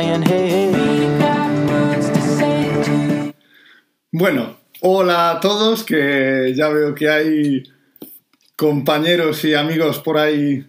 hey. 0.00 0.70
Bueno, 4.12 4.56
hola 4.80 5.32
a 5.32 5.40
todos, 5.40 5.82
que 5.84 6.52
ya 6.56 6.68
veo 6.68 6.94
que 6.94 7.08
hay 7.08 7.62
compañeros 8.56 9.44
y 9.44 9.54
amigos 9.54 9.98
por 9.98 10.18
ahí 10.18 10.64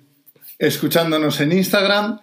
escuchándonos 0.57 1.39
en 1.41 1.51
Instagram. 1.51 2.19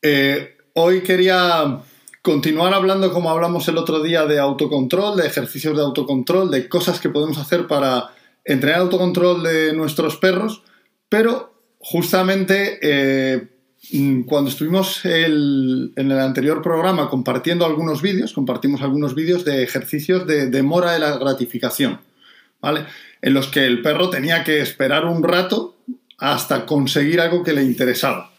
Eh, 0.00 0.56
hoy 0.74 1.02
quería 1.02 1.80
continuar 2.22 2.72
hablando 2.72 3.12
como 3.12 3.30
hablamos 3.30 3.66
el 3.68 3.78
otro 3.78 4.00
día 4.00 4.24
de 4.24 4.38
autocontrol, 4.38 5.16
de 5.16 5.26
ejercicios 5.26 5.76
de 5.76 5.82
autocontrol, 5.82 6.50
de 6.50 6.68
cosas 6.68 7.00
que 7.00 7.10
podemos 7.10 7.38
hacer 7.38 7.66
para 7.66 8.10
entrenar 8.44 8.80
autocontrol 8.80 9.42
de 9.42 9.72
nuestros 9.72 10.16
perros, 10.16 10.62
pero 11.08 11.52
justamente 11.78 12.78
eh, 12.80 13.51
cuando 14.26 14.50
estuvimos 14.50 15.04
en 15.04 15.92
el 15.96 16.18
anterior 16.18 16.62
programa 16.62 17.08
compartiendo 17.08 17.66
algunos 17.66 18.00
vídeos, 18.00 18.32
compartimos 18.32 18.82
algunos 18.82 19.14
vídeos 19.14 19.44
de 19.44 19.62
ejercicios 19.62 20.26
de 20.26 20.48
demora 20.48 20.92
de 20.92 21.00
la 21.00 21.18
gratificación, 21.18 22.00
¿vale? 22.60 22.86
En 23.20 23.34
los 23.34 23.48
que 23.48 23.66
el 23.66 23.82
perro 23.82 24.08
tenía 24.08 24.44
que 24.44 24.60
esperar 24.60 25.04
un 25.04 25.22
rato 25.22 25.76
hasta 26.18 26.64
conseguir 26.64 27.20
algo 27.20 27.42
que 27.42 27.52
le 27.52 27.64
interesaba 27.64 28.32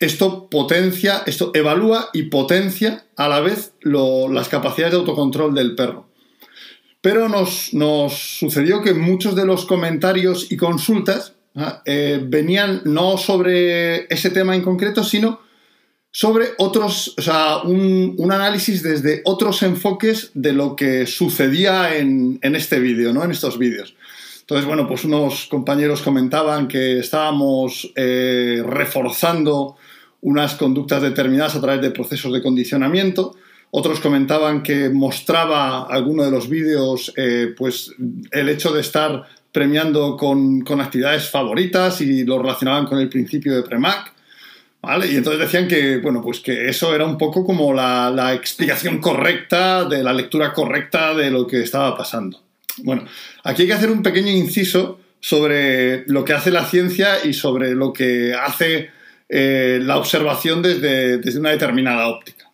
esto 0.00 0.48
potencia, 0.48 1.22
esto 1.26 1.50
evalúa 1.54 2.10
y 2.12 2.24
potencia 2.24 3.06
a 3.16 3.28
la 3.28 3.40
vez 3.40 3.72
las 3.82 4.48
capacidades 4.48 4.92
de 4.92 4.98
autocontrol 5.00 5.54
del 5.54 5.74
perro. 5.74 6.06
Pero 7.00 7.28
nos, 7.28 7.70
sucedió 8.12 8.82
que 8.82 8.94
muchos 8.94 9.34
de 9.34 9.46
los 9.46 9.66
comentarios 9.66 10.50
y 10.50 10.56
consultas. 10.56 11.34
Eh, 11.84 12.20
venían 12.24 12.82
no 12.84 13.16
sobre 13.18 14.06
ese 14.12 14.30
tema 14.30 14.54
en 14.54 14.62
concreto, 14.62 15.02
sino 15.04 15.40
sobre 16.10 16.48
otros, 16.58 17.14
o 17.18 17.22
sea, 17.22 17.58
un, 17.58 18.16
análisis 18.30 18.82
desde 18.82 19.22
otros 19.24 19.62
enfoques 19.62 20.30
de 20.34 20.52
lo 20.52 20.74
que 20.74 21.06
sucedía 21.06 21.96
en, 21.96 22.38
este 22.42 22.80
vídeo, 22.80 23.12
¿no? 23.12 23.24
En 23.24 23.30
estos 23.30 23.58
vídeos. 23.58 23.94
Entonces, 24.40 24.66
bueno, 24.66 24.88
pues 24.88 25.04
unos 25.04 25.46
compañeros 25.46 26.00
comentaban 26.00 26.68
que 26.68 26.98
estábamos 26.98 27.92
eh, 27.94 28.62
reforzando 28.66 29.76
unas 30.22 30.54
conductas 30.54 31.02
determinadas 31.02 31.54
a 31.54 31.60
través 31.60 31.82
de 31.82 31.90
procesos 31.90 32.32
de 32.32 32.42
condicionamiento. 32.42 33.36
Otros 33.70 34.00
comentaban 34.00 34.62
que 34.62 34.88
mostraba 34.88 35.82
alguno 35.82 36.24
de 36.24 36.30
los 36.30 36.48
vídeos 36.48 37.12
eh, 37.16 37.54
pues 37.56 37.92
el 38.30 38.48
hecho 38.48 38.72
de 38.72 38.80
estar 38.80 39.26
premiando 39.58 40.16
con, 40.16 40.62
actividades 40.80 41.28
favoritas 41.28 42.00
y 42.00 42.24
lo 42.24 42.38
relacionaban 42.38 42.86
con 42.86 43.00
el 43.00 43.08
principio 43.08 43.56
de 43.56 43.64
Premac. 43.64 44.14
¿Vale? 44.80 45.10
Y 45.10 45.16
entonces 45.16 45.40
decían 45.40 45.66
que, 45.66 45.98
bueno, 45.98 46.22
pues 46.22 46.38
que 46.38 46.68
eso 46.68 46.94
era 46.94 47.04
un 47.04 47.18
poco 47.18 47.44
como 47.44 47.74
la, 47.74 48.08
la, 48.10 48.32
explicación 48.34 49.00
correcta, 49.00 49.84
de 49.84 50.04
la 50.04 50.12
lectura 50.12 50.52
correcta 50.52 51.12
de 51.12 51.32
lo 51.32 51.44
que 51.48 51.62
estaba 51.62 51.96
pasando. 51.96 52.40
Bueno, 52.84 53.04
aquí 53.42 53.62
hay 53.62 53.68
que 53.68 53.74
hacer 53.74 53.90
un 53.90 54.04
pequeño 54.04 54.30
inciso 54.30 55.00
sobre 55.18 56.04
lo 56.06 56.24
que 56.24 56.34
hace 56.34 56.52
la 56.52 56.64
ciencia 56.64 57.24
y 57.24 57.32
sobre 57.32 57.74
lo 57.74 57.92
que 57.92 58.32
hace 58.34 58.90
eh, 59.28 59.80
la 59.82 59.98
observación 59.98 60.62
desde, 60.62 61.36
una 61.36 61.50
determinada 61.50 62.06
óptica. 62.06 62.52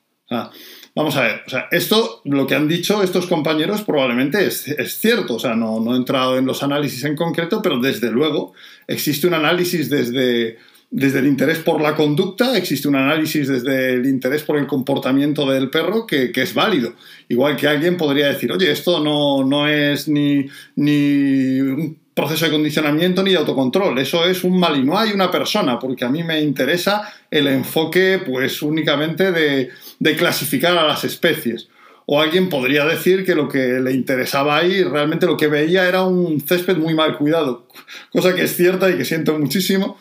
Vamos 0.94 1.16
a 1.16 1.22
ver, 1.22 1.42
o 1.46 1.50
sea, 1.50 1.68
esto, 1.70 2.22
lo 2.24 2.46
que 2.46 2.54
han 2.54 2.68
dicho 2.68 3.02
estos 3.02 3.26
compañeros 3.26 3.82
probablemente 3.82 4.46
es, 4.46 4.64
cierto, 4.98 5.34
o 5.34 5.38
sea, 5.38 5.54
no, 5.54 5.80
no, 5.80 5.94
he 5.94 5.96
entrado 5.96 6.38
en 6.38 6.46
los 6.46 6.62
análisis 6.62 7.04
en 7.04 7.16
concreto, 7.16 7.60
pero 7.62 7.80
desde 7.80 8.10
luego 8.10 8.52
existe 8.86 9.26
un 9.26 9.34
análisis 9.34 9.90
desde, 9.90 10.58
desde 10.96 11.18
el 11.18 11.26
interés 11.26 11.58
por 11.58 11.80
la 11.80 11.96
conducta, 11.96 12.56
existe 12.56 12.86
un 12.86 12.94
análisis 12.94 13.48
desde 13.48 13.94
el 13.94 14.06
interés 14.06 14.44
por 14.44 14.56
el 14.56 14.68
comportamiento 14.68 15.44
del 15.50 15.68
perro 15.68 16.06
que, 16.06 16.30
es 16.32 16.54
válido. 16.54 16.92
Igual 17.28 17.56
que 17.56 17.66
alguien 17.66 17.96
podría 17.96 18.28
decir, 18.28 18.52
oye, 18.52 18.70
esto 18.70 19.02
no, 19.02 19.42
no 19.42 19.66
es 19.66 20.06
ni, 20.06 20.46
ni 20.76 21.60
un 21.60 21.98
proceso 22.14 22.44
de 22.44 22.52
condicionamiento 22.52 23.24
ni 23.24 23.32
de 23.32 23.38
autocontrol. 23.38 23.98
Eso 23.98 24.24
es 24.24 24.44
un 24.44 24.60
malinois 24.60 25.10
y 25.10 25.14
una 25.14 25.32
persona, 25.32 25.80
porque 25.80 26.04
a 26.04 26.08
mí 26.08 26.22
me 26.22 26.40
interesa 26.40 27.12
el 27.28 27.48
enfoque, 27.48 28.20
pues, 28.24 28.62
únicamente 28.62 29.32
de, 29.32 29.70
clasificar 30.16 30.78
a 30.78 30.86
las 30.86 31.02
especies. 31.02 31.66
O 32.06 32.20
alguien 32.20 32.48
podría 32.48 32.84
decir 32.84 33.24
que 33.24 33.34
lo 33.34 33.48
que 33.48 33.80
le 33.80 33.92
interesaba 33.92 34.58
ahí, 34.58 34.84
realmente 34.84 35.26
lo 35.26 35.36
que 35.36 35.48
veía 35.48 35.88
era 35.88 36.04
un 36.04 36.40
césped 36.40 36.76
muy 36.76 36.94
mal 36.94 37.18
cuidado, 37.18 37.66
cosa 38.12 38.32
que 38.36 38.42
es 38.42 38.54
cierta 38.54 38.90
y 38.90 38.96
que 38.96 39.04
siento 39.04 39.36
muchísimo. 39.36 39.98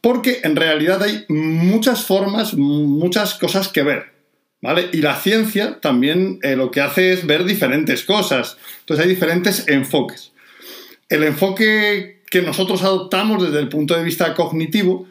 Porque 0.00 0.40
en 0.44 0.56
realidad 0.56 1.02
hay 1.02 1.24
muchas 1.28 2.04
formas, 2.04 2.54
muchas 2.54 3.34
cosas 3.34 3.68
que 3.68 3.82
ver. 3.82 4.18
¿Vale? 4.60 4.88
Y 4.92 5.02
la 5.02 5.14
ciencia 5.14 5.78
también 5.80 6.40
eh, 6.42 6.56
lo 6.56 6.72
que 6.72 6.80
hace 6.80 7.12
es 7.12 7.24
ver 7.24 7.44
diferentes 7.44 8.02
cosas. 8.02 8.56
Entonces 8.80 9.04
hay 9.04 9.10
diferentes 9.10 9.68
enfoques 9.68 10.32
el 11.08 11.24
enfoque 11.24 12.22
que 12.30 12.42
nosotros 12.42 12.82
adoptamos 12.82 13.42
desde 13.42 13.60
el 13.60 13.68
punto 13.68 13.94
de 13.94 14.02
vista 14.02 14.34
cognitivo, 14.34 15.06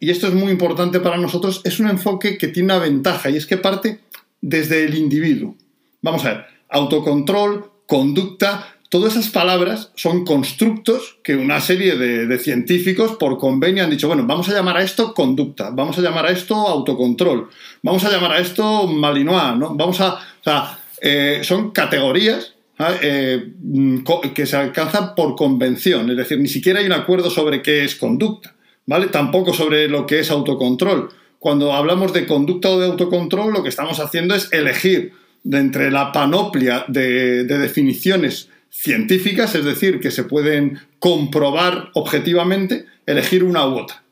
y 0.00 0.10
esto 0.10 0.28
es 0.28 0.34
muy 0.34 0.52
importante 0.52 1.00
para 1.00 1.16
nosotros, 1.16 1.62
es 1.64 1.80
un 1.80 1.88
enfoque 1.88 2.36
que 2.36 2.48
tiene 2.48 2.74
una 2.74 2.82
ventaja 2.82 3.30
y 3.30 3.36
es 3.36 3.46
que 3.46 3.56
parte 3.56 4.00
desde 4.40 4.84
el 4.84 4.94
individuo. 4.94 5.56
Vamos 6.02 6.24
a 6.24 6.34
ver, 6.34 6.46
autocontrol, 6.68 7.70
conducta, 7.86 8.75
todas 8.96 9.14
esas 9.14 9.30
palabras 9.30 9.90
son 9.94 10.24
constructos 10.24 11.18
que 11.22 11.36
una 11.36 11.60
serie 11.60 11.96
de, 11.96 12.38
científicos 12.38 13.16
por 13.16 13.36
convenio 13.36 13.84
han 13.84 13.90
dicho, 13.90 14.08
bueno, 14.08 14.24
vamos 14.26 14.48
a 14.48 14.54
llamar 14.54 14.78
a 14.78 14.82
esto 14.82 15.12
conducta, 15.12 15.68
vamos 15.68 15.98
a 15.98 16.00
llamar 16.00 16.24
a 16.24 16.30
esto 16.30 16.54
autocontrol, 16.54 17.50
vamos 17.82 18.04
a 18.04 18.10
llamar 18.10 18.32
a 18.32 18.38
esto 18.38 18.86
malinois, 18.86 19.58
¿no? 19.58 19.74
Vamos 19.74 20.00
a, 20.00 20.14
o 20.14 20.42
sea, 20.42 20.78
eh, 21.02 21.40
son 21.42 21.72
categorías. 21.72 22.54
Eh, 23.02 23.52
mm, 23.58 23.98
que 24.34 24.46
se 24.46 24.56
alcanza 24.56 25.14
por 25.14 25.34
convención, 25.34 26.10
es 26.10 26.16
decir, 26.16 26.38
ni 26.38 26.48
siquiera 26.48 26.80
hay 26.80 26.86
un 26.86 26.92
acuerdo 26.92 27.28
sobre 27.28 27.60
qué 27.60 27.84
es 27.84 27.96
conducta, 27.96 28.54
¿vale? 28.86 29.08
Tampoco 29.08 29.52
sobre 29.52 29.88
lo 29.88 30.06
que 30.06 30.20
es 30.20 30.30
autocontrol. 30.30 31.10
Cuando 31.38 31.74
hablamos 31.74 32.14
de 32.14 32.26
conducta 32.26 32.70
o 32.70 32.78
de 32.78 32.86
autocontrol, 32.86 33.52
lo 33.52 33.62
que 33.62 33.68
estamos 33.68 34.00
haciendo 34.00 34.34
es 34.34 34.50
elegir 34.52 35.12
de 35.46 35.58
entre 35.58 35.90
la 35.92 36.10
panoplia 36.12 36.84
de, 36.88 37.44
definiciones 37.44 38.48
científicas, 38.70 39.54
es 39.54 39.64
decir, 39.64 40.00
que 40.00 40.10
se 40.10 40.24
pueden 40.24 40.78
comprobar 40.98 41.90
objetivamente, 41.94 42.86
elegir 43.06 43.44
una 43.44 43.66
u 43.66 43.78
otra, 43.78 44.02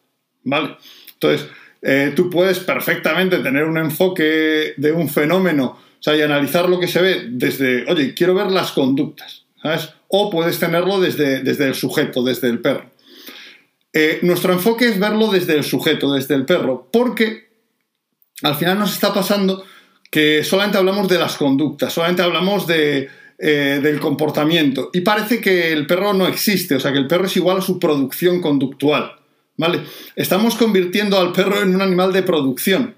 ¿vale? 0.42 0.76
Entonces, 1.14 1.48
eh, 1.82 2.12
tú 2.16 2.30
puedes 2.30 2.60
perfectamente 2.60 3.38
tener 3.38 3.64
un 3.64 3.78
enfoque 3.78 4.74
de 4.76 4.92
un 4.92 5.08
fenómeno 5.08 5.78
o 5.98 6.02
sea, 6.04 6.16
y 6.18 6.20
analizar 6.20 6.68
lo 6.68 6.78
que 6.78 6.86
se 6.86 7.00
ve 7.00 7.28
desde, 7.30 7.90
oye, 7.90 8.12
quiero 8.12 8.34
ver 8.34 8.50
las 8.50 8.72
conductas, 8.72 9.46
¿sabes? 9.62 9.88
O 10.08 10.28
puedes 10.28 10.58
tenerlo 10.58 11.00
desde, 11.00 11.40
desde 11.40 11.66
el 11.66 11.74
sujeto, 11.74 12.22
desde 12.22 12.48
el 12.48 12.60
perro. 12.60 12.90
Eh, 13.90 14.18
nuestro 14.20 14.52
enfoque 14.52 14.86
es 14.86 14.98
verlo 14.98 15.28
desde 15.28 15.56
el 15.56 15.64
sujeto, 15.64 16.12
desde 16.12 16.34
el 16.34 16.44
perro, 16.44 16.90
porque 16.92 17.48
al 18.42 18.54
final 18.56 18.78
nos 18.78 18.92
está 18.92 19.14
pasando 19.14 19.64
que 20.10 20.44
solamente 20.44 20.76
hablamos 20.76 21.08
de 21.08 21.18
las 21.18 21.38
conductas, 21.38 21.94
solamente 21.94 22.20
hablamos 22.20 22.66
de, 22.66 23.08
eh, 23.38 23.80
del 23.82 24.00
comportamiento 24.00 24.90
y 24.92 25.00
parece 25.00 25.40
que 25.40 25.72
el 25.72 25.86
perro 25.86 26.12
no 26.14 26.26
existe, 26.26 26.74
o 26.74 26.80
sea 26.80 26.92
que 26.92 26.98
el 26.98 27.06
perro 27.06 27.26
es 27.26 27.36
igual 27.36 27.58
a 27.58 27.62
su 27.62 27.78
producción 27.78 28.40
conductual, 28.40 29.12
¿vale? 29.56 29.80
Estamos 30.16 30.54
convirtiendo 30.54 31.18
al 31.18 31.32
perro 31.32 31.62
en 31.62 31.74
un 31.74 31.82
animal 31.82 32.12
de 32.12 32.22
producción, 32.22 32.94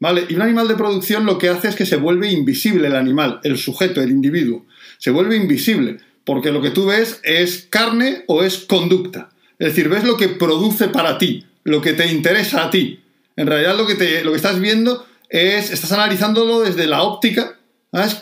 ¿Vale? 0.00 0.24
Y 0.30 0.34
un 0.34 0.40
animal 0.40 0.66
de 0.66 0.76
producción 0.76 1.26
lo 1.26 1.36
que 1.36 1.50
hace 1.50 1.68
es 1.68 1.76
que 1.76 1.84
se 1.84 1.96
vuelve 1.96 2.32
invisible 2.32 2.88
el 2.88 2.96
animal, 2.96 3.38
el 3.44 3.58
sujeto, 3.58 4.00
el 4.00 4.10
individuo. 4.10 4.64
Se 4.96 5.10
vuelve 5.10 5.36
invisible, 5.36 5.98
porque 6.24 6.52
lo 6.52 6.62
que 6.62 6.70
tú 6.70 6.86
ves 6.86 7.20
es 7.22 7.66
carne 7.68 8.24
o 8.26 8.42
es 8.42 8.60
conducta. 8.60 9.28
Es 9.58 9.68
decir, 9.68 9.90
ves 9.90 10.04
lo 10.04 10.16
que 10.16 10.28
produce 10.28 10.88
para 10.88 11.18
ti, 11.18 11.44
lo 11.64 11.82
que 11.82 11.92
te 11.92 12.10
interesa 12.10 12.64
a 12.64 12.70
ti. 12.70 13.00
En 13.36 13.46
realidad 13.46 13.76
lo 13.76 13.86
que, 13.86 13.94
te, 13.94 14.24
lo 14.24 14.30
que 14.30 14.38
estás 14.38 14.58
viendo 14.58 15.06
es, 15.28 15.70
estás 15.70 15.92
analizándolo 15.92 16.60
desde 16.60 16.86
la 16.86 17.02
óptica 17.02 17.58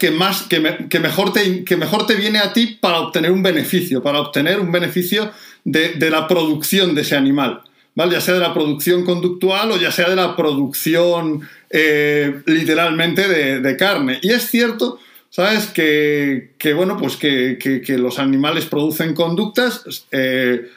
Que, 0.01 0.11
más, 0.11 0.45
que, 0.45 0.61
mejor 0.99 1.33
te, 1.33 1.65
que 1.65 1.77
mejor 1.77 2.07
te 2.07 2.15
viene 2.15 2.39
a 2.39 2.55
ti 2.55 2.79
para 2.81 3.01
obtener 3.01 3.31
un 3.33 3.43
beneficio, 3.43 4.03
para 4.03 4.21
obtener 4.21 4.61
un 4.61 4.73
beneficio 4.73 5.31
de, 5.65 5.91
de 5.91 6.11
la 6.11 6.27
producción 6.27 6.95
de 6.95 7.03
ese 7.03 7.17
animal. 7.17 7.63
Ya 8.07 8.21
sea 8.21 8.35
de 8.35 8.41
la 8.41 8.55
producción 8.55 9.05
conductual 9.05 9.73
o 9.73 9.77
ya 9.77 9.91
sea 9.91 10.09
de 10.09 10.15
la 10.15 10.37
producción 10.37 11.49
eh, 11.69 12.43
literalmente 12.47 13.27
de, 13.27 13.77
carne. 13.77 14.21
Y 14.23 14.31
es 14.31 14.49
cierto, 14.49 15.01
¿sabes? 15.31 15.67
Que, 15.67 16.53
bueno, 16.77 16.97
pues 16.97 17.17
que, 17.17 17.97
los 17.99 18.21
animales 18.21 18.67
producen 18.67 19.15
conductas, 19.15 20.07
eh, 20.13 20.69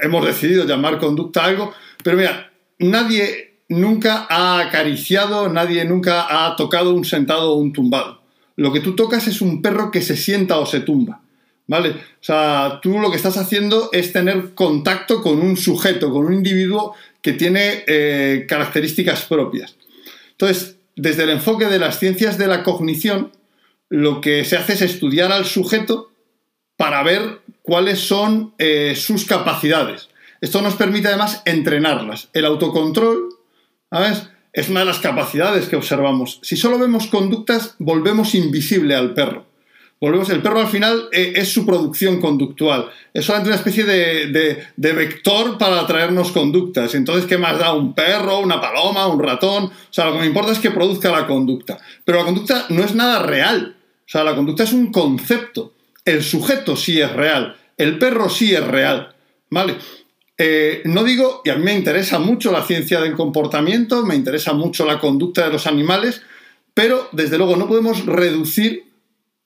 hemos 0.00 0.24
decidido 0.24 0.64
llamar 0.64 0.98
conducta 0.98 1.44
algo, 1.44 1.74
pero 2.02 2.16
mira, 2.16 2.50
nadie 2.78 3.56
nunca 3.68 4.26
ha 4.30 4.60
acariciado, 4.60 5.50
nadie 5.50 5.84
nunca 5.84 6.26
ha 6.46 6.56
tocado 6.56 6.94
un 6.94 7.04
sentado 7.04 7.52
o 7.52 7.56
un 7.56 7.74
tumbado. 7.74 8.21
Lo 8.56 8.72
que 8.72 8.80
tú 8.80 8.94
tocas 8.94 9.26
es 9.28 9.40
un 9.40 9.62
perro 9.62 9.90
que 9.90 10.02
se 10.02 10.16
sienta 10.16 10.58
o 10.58 10.66
se 10.66 10.80
tumba. 10.80 11.20
¿Vale? 11.66 11.90
O 11.90 11.94
sea, 12.24 12.80
tú 12.82 12.98
lo 12.98 13.10
que 13.10 13.16
estás 13.16 13.36
haciendo 13.36 13.88
es 13.92 14.12
tener 14.12 14.54
contacto 14.54 15.22
con 15.22 15.40
un 15.40 15.56
sujeto, 15.56 16.10
con 16.10 16.26
un 16.26 16.34
individuo 16.34 16.94
que 17.22 17.32
tiene 17.32 17.84
eh, 17.86 18.46
características 18.48 19.22
propias. 19.22 19.76
Entonces, 20.32 20.76
desde 20.96 21.22
el 21.22 21.30
enfoque 21.30 21.66
de 21.66 21.78
las 21.78 21.98
ciencias 21.98 22.36
de 22.36 22.48
la 22.48 22.64
cognición, 22.64 23.30
lo 23.88 24.20
que 24.20 24.44
se 24.44 24.56
hace 24.56 24.72
es 24.72 24.82
estudiar 24.82 25.32
al 25.32 25.44
sujeto 25.44 26.10
para 26.76 27.02
ver 27.02 27.40
cuáles 27.62 28.00
son 28.00 28.54
eh, 28.58 28.94
sus 28.96 29.24
capacidades. 29.24 30.08
Esto 30.40 30.60
nos 30.62 30.74
permite 30.74 31.08
además 31.08 31.42
entrenarlas. 31.44 32.28
El 32.32 32.44
autocontrol, 32.44 33.28
¿sabes? 33.90 34.24
Es 34.52 34.68
una 34.68 34.80
de 34.80 34.86
las 34.86 34.98
capacidades 34.98 35.68
que 35.68 35.76
observamos. 35.76 36.38
Si 36.42 36.56
solo 36.56 36.78
vemos 36.78 37.06
conductas, 37.06 37.74
volvemos 37.78 38.34
invisible 38.34 38.94
al 38.94 39.14
perro. 39.14 39.46
Volvemos, 39.98 40.30
el 40.30 40.42
perro 40.42 40.58
al 40.58 40.66
final 40.66 41.08
eh, 41.12 41.34
es 41.36 41.52
su 41.52 41.64
producción 41.64 42.20
conductual. 42.20 42.90
Es 43.14 43.24
solamente 43.24 43.50
una 43.50 43.56
especie 43.56 43.84
de, 43.84 44.66
vector 44.76 45.56
para 45.58 45.78
atraernos 45.78 46.32
conductas. 46.32 46.94
Entonces, 46.96 47.24
¿qué 47.26 47.38
más 47.38 47.58
da 47.58 47.72
un 47.72 47.94
perro, 47.94 48.40
una 48.40 48.60
paloma, 48.60 49.06
un 49.06 49.22
ratón? 49.22 49.66
O 49.66 49.72
sea, 49.90 50.06
lo 50.06 50.14
que 50.14 50.18
me 50.18 50.26
importa 50.26 50.50
es 50.50 50.58
que 50.58 50.72
produzca 50.72 51.10
la 51.12 51.26
conducta. 51.26 51.78
Pero 52.04 52.18
la 52.18 52.24
conducta 52.24 52.66
no 52.68 52.82
es 52.82 52.96
nada 52.96 53.22
real. 53.22 53.76
O 54.00 54.08
sea, 54.08 54.24
la 54.24 54.34
conducta 54.34 54.64
es 54.64 54.72
un 54.72 54.90
concepto. 54.90 55.72
El 56.04 56.24
sujeto 56.24 56.76
sí 56.76 57.00
es 57.00 57.12
real. 57.12 57.56
El 57.78 57.96
perro 57.98 58.28
sí 58.28 58.52
es 58.52 58.66
real. 58.66 59.14
¿Vale? 59.50 59.76
Eh, 60.44 60.82
no 60.86 61.04
digo, 61.04 61.40
y 61.44 61.50
a 61.50 61.54
mí 61.54 61.62
me 61.62 61.72
interesa 61.72 62.18
mucho 62.18 62.50
la 62.50 62.64
ciencia 62.64 63.00
del 63.00 63.12
comportamiento, 63.12 64.04
me 64.04 64.16
interesa 64.16 64.52
mucho 64.52 64.84
la 64.84 64.98
conducta 64.98 65.44
de 65.44 65.52
los 65.52 65.68
animales, 65.68 66.22
pero 66.74 67.08
desde 67.12 67.38
luego 67.38 67.54
no 67.54 67.68
podemos 67.68 68.06
reducir 68.06 68.86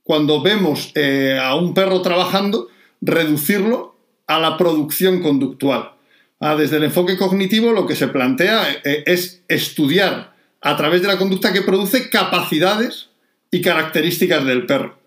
cuando 0.03 0.41
vemos 0.41 0.93
eh, 0.95 1.39
a 1.39 1.55
un 1.55 1.75
perro 1.75 2.01
trabajando, 2.01 2.69
reducirlo 3.03 3.95
a 4.27 4.39
la 4.41 4.57
producción 4.57 5.21
conductual. 5.21 5.93
Ah, 6.41 6.57
desde 6.57 6.79
el 6.79 6.85
enfoque 6.85 7.19
cognitivo 7.19 7.73
lo 7.73 7.87
que 7.87 7.95
se 7.95 8.09
plantea 8.09 8.81
eh, 8.83 9.05
es 9.05 9.43
estudiar 9.49 10.33
a 10.63 10.77
través 10.79 11.03
de 11.03 11.09
la 11.09 11.19
conducta 11.19 11.53
que 11.53 11.61
produce 11.61 12.09
capacidades 12.09 13.11
y 13.51 13.61
características 13.61 14.47
del 14.47 14.65
perro. 14.65 14.99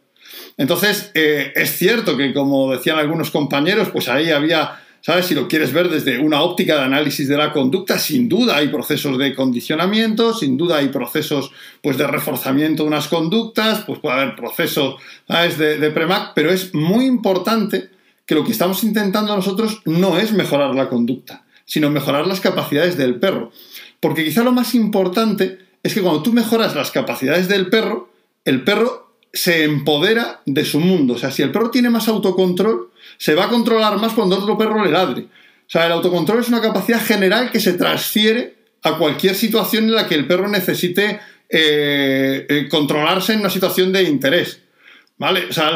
Entonces, 0.55 1.09
es 1.15 1.77
cierto 1.77 2.15
que, 2.15 2.33
como 2.33 2.71
decían 2.71 2.99
algunos 2.99 3.31
compañeros, 3.31 3.89
pues 3.89 4.07
ahí 4.07 4.29
había 4.29 4.79
¿Sabes? 5.01 5.27
Si 5.27 5.35
lo 5.35 5.47
quieres 5.47 5.71
ver 5.71 5.89
desde 5.89 6.19
una 6.19 6.41
óptica 6.41 6.75
de 6.75 6.81
análisis 6.81 7.27
de 7.27 7.37
la 7.37 7.53
conducta, 7.53 7.97
sin 7.97 8.27
duda 8.27 8.57
hay 8.57 8.67
procesos 8.67 9.17
de 9.17 9.33
condicionamiento, 9.33 10.33
sin 10.33 10.57
duda 10.57 10.77
hay 10.77 10.89
procesos 10.89 11.51
pues, 11.81 11.97
de 11.97 12.05
reforzamiento 12.05 12.83
de 12.83 12.89
unas 12.89 13.07
conductas, 13.07 13.83
pues 13.85 13.99
puede 13.99 14.19
haber 14.19 14.35
procesos 14.35 14.95
De, 15.27 15.77
de 15.77 15.91
PREMAC, 15.91 16.33
pero 16.35 16.51
es 16.51 16.73
muy 16.73 17.05
importante 17.05 17.89
que 18.25 18.35
lo 18.35 18.43
que 18.43 18.51
estamos 18.51 18.83
intentando 18.83 19.35
nosotros 19.35 19.81
no 19.85 20.17
es 20.17 20.33
mejorar 20.33 20.75
la 20.75 20.89
conducta, 20.89 21.45
sino 21.65 21.89
mejorar 21.89 22.27
las 22.27 22.41
capacidades 22.41 22.97
del 22.97 23.15
perro. 23.15 23.51
Porque 23.99 24.23
quizá 24.25 24.43
lo 24.43 24.51
más 24.51 24.75
importante 24.75 25.59
es 25.81 25.93
que 25.93 26.01
cuando 26.01 26.21
tú 26.21 26.33
mejoras 26.33 26.75
las 26.75 26.91
capacidades 26.91 27.47
del 27.47 27.69
perro, 27.69 28.09
el 28.45 28.63
perro 28.63 29.13
se 29.31 29.63
empodera 29.63 30.41
de 30.45 30.65
su 30.65 30.79
mundo. 30.79 31.13
O 31.13 31.17
sea, 31.17 31.31
si 31.31 31.41
el 31.41 31.51
perro 31.51 31.69
tiene 31.69 31.89
más 31.89 32.07
autocontrol, 32.07 32.88
se 33.19 33.35
va 33.35 33.45
a 33.45 33.49
controlar 33.49 33.99
más 33.99 34.13
cuando 34.13 34.37
otro 34.37 34.57
perro 34.57 34.83
le 34.83 34.91
ladre. 34.91 35.23
O 35.23 35.71
sea, 35.71 35.85
el 35.85 35.91
autocontrol 35.91 36.39
es 36.39 36.47
una 36.47 36.61
capacidad 36.61 37.05
general 37.05 37.51
que 37.51 37.59
se 37.59 37.73
transfiere 37.73 38.55
a 38.81 38.97
cualquier 38.97 39.35
situación 39.35 39.83
en 39.83 39.95
la 39.95 40.07
que 40.07 40.15
el 40.15 40.25
perro 40.25 40.47
necesite 40.47 41.19
eh, 41.49 42.45
eh, 42.47 42.67
controlarse 42.71 43.33
en 43.33 43.41
una 43.41 43.49
situación 43.49 43.91
de 43.91 44.03
interés. 44.03 44.61
¿Vale? 45.17 45.47
O 45.49 45.53
sea, 45.53 45.71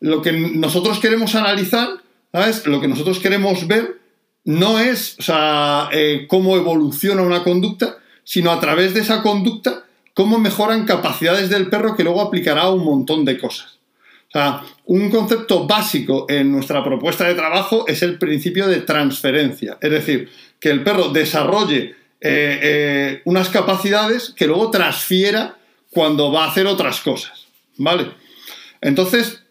lo 0.00 0.22
que 0.22 0.32
nosotros 0.32 0.98
queremos 1.00 1.34
analizar, 1.34 1.88
¿sabes? 2.32 2.66
Lo 2.66 2.80
que 2.80 2.88
nosotros 2.88 3.18
queremos 3.18 3.68
ver 3.68 3.98
no 4.44 4.78
es 4.78 5.16
o 5.18 5.22
sea, 5.22 5.90
eh, 5.92 6.24
cómo 6.28 6.56
evoluciona 6.56 7.20
una 7.20 7.44
conducta, 7.44 7.98
sino 8.24 8.50
a 8.50 8.58
través 8.58 8.94
de 8.94 9.00
esa 9.00 9.22
conducta 9.22 9.84
cómo 10.14 10.38
mejoran 10.38 10.86
capacidades 10.86 11.50
del 11.50 11.68
perro 11.68 11.94
que 11.94 12.04
luego 12.04 12.22
aplicará 12.22 12.62
a 12.62 12.72
un 12.72 12.84
montón 12.84 13.26
de 13.26 13.38
cosas. 13.38 13.77
Un 14.84 15.10
concepto 15.10 15.66
básico 15.66 16.26
en 16.28 16.50
nuestra 16.50 16.82
propuesta 16.82 17.26
de 17.26 17.34
trabajo 17.34 17.84
es 17.86 18.02
el 18.02 18.18
principio 18.18 18.66
de 18.66 18.80
transferencia, 18.80 19.78
es 19.80 19.90
decir, 19.90 20.30
que 20.58 20.70
el 20.70 20.82
perro 20.82 21.10
desarrolle 21.10 21.94
eh, 22.20 22.58
eh, 22.62 23.22
unas 23.26 23.48
capacidades 23.48 24.32
que 24.36 24.46
luego 24.46 24.70
transfiera 24.70 25.56
cuando 25.90 26.32
va 26.32 26.44
a 26.44 26.50
hacer 26.50 26.66
otras 26.66 27.00
cosas, 27.00 27.46
¿vale? 27.76 28.10
Entonces, 28.80 29.44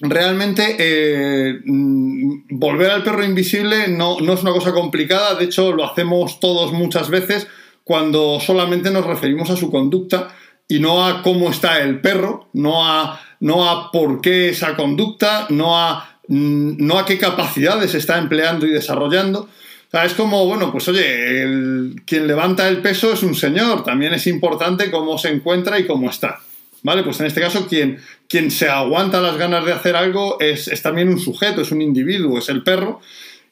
realmente 0.00 0.76
eh, 0.78 1.60
mm, 1.64 2.58
volver 2.58 2.90
al 2.90 3.02
perro 3.02 3.24
invisible 3.24 3.88
no, 3.88 4.20
no 4.20 4.32
es 4.32 4.42
una 4.42 4.52
cosa 4.52 4.72
complicada, 4.72 5.34
de 5.34 5.44
hecho 5.44 5.72
lo 5.72 5.84
hacemos 5.84 6.40
todos 6.40 6.72
muchas 6.72 7.08
veces 7.08 7.46
cuando 7.84 8.40
solamente 8.40 8.90
nos 8.90 9.06
referimos 9.06 9.48
a 9.50 9.56
su 9.56 9.70
conducta 9.70 10.34
y 10.68 10.80
no 10.80 11.06
a 11.06 11.22
cómo 11.22 11.50
está 11.50 11.80
el 11.80 12.00
perro, 12.00 12.48
no 12.52 12.84
a, 12.84 13.20
no 13.40 13.68
a 13.68 13.90
por 13.90 14.20
qué 14.20 14.48
esa 14.48 14.76
conducta, 14.76 15.46
no 15.50 15.78
a, 15.78 16.18
mm, 16.28 16.76
no 16.78 16.98
a 16.98 17.06
qué 17.06 17.18
capacidades 17.18 17.94
está 17.94 18.18
empleando 18.18 18.66
y 18.66 18.70
desarrollando. 18.70 19.48
es 19.92 20.12
como, 20.12 20.44
bueno, 20.46 20.70
pues 20.70 20.88
oye, 20.88 21.94
quien 22.04 22.26
levanta 22.26 22.68
el 22.68 22.82
peso 22.82 23.12
es 23.12 23.22
un 23.22 23.34
señor, 23.34 23.82
también 23.82 24.12
es 24.12 24.26
importante 24.26 24.90
cómo 24.90 25.16
se 25.16 25.30
encuentra 25.30 25.78
y 25.78 25.86
cómo 25.86 26.10
está. 26.10 26.40
¿Vale? 26.82 27.02
Pues 27.02 27.18
en 27.20 27.26
este 27.26 27.40
caso, 27.40 27.66
quien, 27.66 27.98
quien 28.28 28.50
se 28.50 28.68
aguanta 28.68 29.20
las 29.20 29.36
ganas 29.38 29.64
de 29.64 29.72
hacer 29.72 29.96
algo 29.96 30.38
es, 30.38 30.68
es 30.68 30.82
también 30.82 31.08
un 31.08 31.18
sujeto, 31.18 31.62
es 31.62 31.72
un 31.72 31.82
individuo, 31.82 32.38
es 32.38 32.48
el 32.48 32.62
perro. 32.62 33.00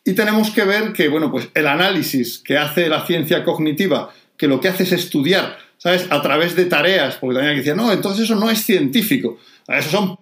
Y 0.05 0.13
tenemos 0.13 0.51
que 0.51 0.65
ver 0.65 0.93
que, 0.93 1.09
bueno, 1.09 1.31
pues 1.31 1.49
el 1.55 1.67
análisis 1.67 2.39
que 2.39 2.59
hace 2.59 2.89
la 2.89 3.07
ciencia 3.07 3.43
cognitiva 3.43 4.11
que 4.37 4.49
lo 4.49 4.61
que 4.61 4.69
hace 4.69 4.83
es 4.83 4.93
estudiar, 4.93 5.59
¿sabes? 5.79 6.07
A 6.11 6.21
través 6.21 6.55
de 6.57 6.67
tareas, 6.67 7.17
porque 7.17 7.35
también 7.35 7.51
hay 7.51 7.57
que 7.57 7.71
decir, 7.71 7.77
no, 7.77 7.93
entonces 7.93 8.25
eso 8.25 8.35
no 8.35 8.51
es 8.51 8.65
científico. 8.65 9.39
Eso 9.69 9.91
son 9.91 10.19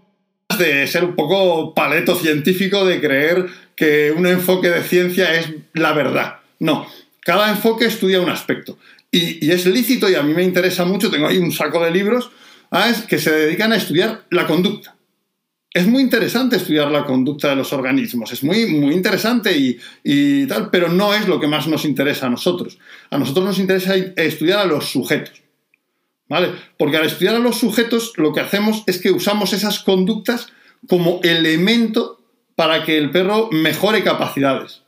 de 0.59 0.87
ser 0.87 1.05
un 1.05 1.15
poco 1.15 1.75
paleto 1.75 2.15
científico, 2.15 2.85
de 2.85 3.01
creer 3.01 3.47
que 3.75 4.13
un 4.13 4.27
enfoque 4.27 4.69
de 4.69 4.83
ciencia 4.83 5.35
es 5.35 5.49
la 5.73 5.93
verdad. 5.93 6.41
No, 6.59 6.87
cada 7.21 7.51
enfoque 7.51 7.87
estudia 7.87 8.21
un 8.21 8.31
aspecto. 8.31 8.79
Y, 9.11 9.51
es 9.51 9.67
lícito, 9.67 10.09
y 10.09 10.15
a 10.15 10.23
mí 10.23 10.33
me 10.33 10.43
interesa 10.43 10.85
mucho, 10.85 11.11
tengo 11.11 11.29
ahí 11.29 11.39
un 11.39 11.53
saco 11.53 11.85
de 11.85 11.91
libros 11.91 12.31
que 13.09 13.19
se 13.19 13.31
dedican 13.31 13.73
a 13.73 13.77
estudiar 13.77 14.25
la 14.31 14.47
conducta 14.47 14.95
es 15.75 15.87
muy 15.87 16.03
interesante 16.03 16.57
estudiar 16.57 16.91
la 16.91 17.05
conducta 17.05 17.49
de 17.49 17.57
los 17.57 17.73
organismos, 17.73 18.33
es 18.33 18.45
muy, 18.45 18.67
muy 18.67 18.95
interesante 18.95 19.79
y, 20.05 20.47
tal, 20.47 20.71
pero 20.71 20.89
no 20.89 21.15
es 21.15 21.27
lo 21.27 21.41
que 21.41 21.47
más 21.47 21.67
nos 21.67 21.85
interesa 21.85 22.27
a 22.27 22.31
nosotros. 22.31 22.79
A 23.11 23.19
nosotros 23.19 23.45
nos 23.45 23.59
interesa 23.59 23.95
estudiar 23.97 24.59
a 24.59 24.67
los 24.67 24.91
sujetos. 24.91 25.42
¿Vale? 26.33 26.49
Porque 26.79 26.97
al 26.97 27.05
estudiar 27.05 27.35
a 27.35 27.41
los 27.41 27.59
sujetos 27.59 28.15
lo 28.17 28.33
que 28.33 28.41
hacemos 28.41 28.85
es 28.87 28.99
que 28.99 29.11
usamos 29.11 29.53
esas 29.53 29.81
conductas 29.81 30.47
como 30.89 31.21
elemento 31.23 32.23
para 32.55 32.85
que 32.85 32.97
el 32.97 33.11
perro 33.11 33.51
mejore 33.53 34.03
capacidades. 34.03 34.81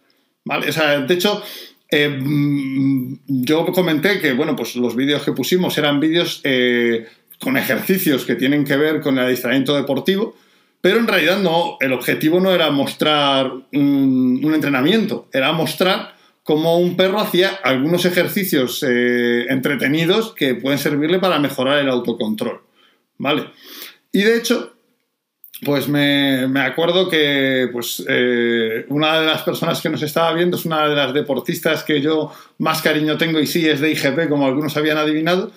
¿Vale? 0.46 0.68
De 1.06 1.12
hecho, 1.12 1.42
eh, 1.90 2.08
mm, 2.08 3.18
yo 3.26 3.66
comenté 3.66 4.20
que 4.20 4.32
bueno, 4.32 4.56
pues 4.56 4.74
los 4.76 4.96
vídeos 4.96 5.22
que 5.22 5.32
pusimos 5.32 5.76
eran 5.76 6.00
vídeos 6.00 6.40
eh, 6.44 7.08
con 7.38 7.58
ejercicios 7.58 8.24
que 8.24 8.36
tienen 8.36 8.64
que 8.64 8.78
ver 8.78 9.02
con 9.02 9.18
el 9.18 9.26
adiestramiento 9.26 9.76
deportivo 9.76 10.34
pero 10.84 10.98
en 10.98 11.06
realidad 11.06 11.38
no, 11.38 11.78
el 11.80 11.94
objetivo 11.94 12.40
no 12.40 12.52
era 12.52 12.70
mostrar 12.70 13.50
un, 13.72 14.52
entrenamiento, 14.54 15.28
era 15.32 15.50
mostrar 15.52 16.14
cómo 16.44 16.78
un 16.78 16.96
perro 16.96 17.18
hacía 17.18 17.58
algunos 17.64 18.04
ejercicios 18.04 18.84
eh, 18.86 19.46
entretenidos 19.48 20.32
que 20.34 20.54
pueden 20.54 20.78
servirle 20.78 21.18
para 21.18 21.40
mejorar 21.40 21.78
el 21.78 21.88
autocontrol. 21.88 22.60
¿Vale? 23.18 23.46
Y 24.12 24.22
de 24.22 24.36
hecho, 24.36 24.76
pues 25.64 25.88
me, 25.88 26.46
acuerdo 26.60 27.08
que 27.08 27.68
pues, 27.72 28.04
eh, 28.08 28.86
una 28.88 29.20
de 29.20 29.26
las 29.26 29.42
personas 29.42 29.80
que 29.80 29.88
nos 29.88 30.02
estaba 30.02 30.32
viendo 30.32 30.56
es 30.56 30.64
una 30.64 30.88
de 30.88 30.94
las 30.94 31.12
deportistas 31.12 31.82
que 31.82 32.00
yo 32.00 32.32
más 32.58 32.82
cariño 32.82 33.18
tengo 33.18 33.40
y 33.40 33.46
sí 33.46 33.68
es 33.68 33.80
de 33.80 33.90
IGP, 33.90 34.28
como 34.28 34.46
algunos 34.46 34.76
habían 34.76 34.98
adivinado, 34.98 35.50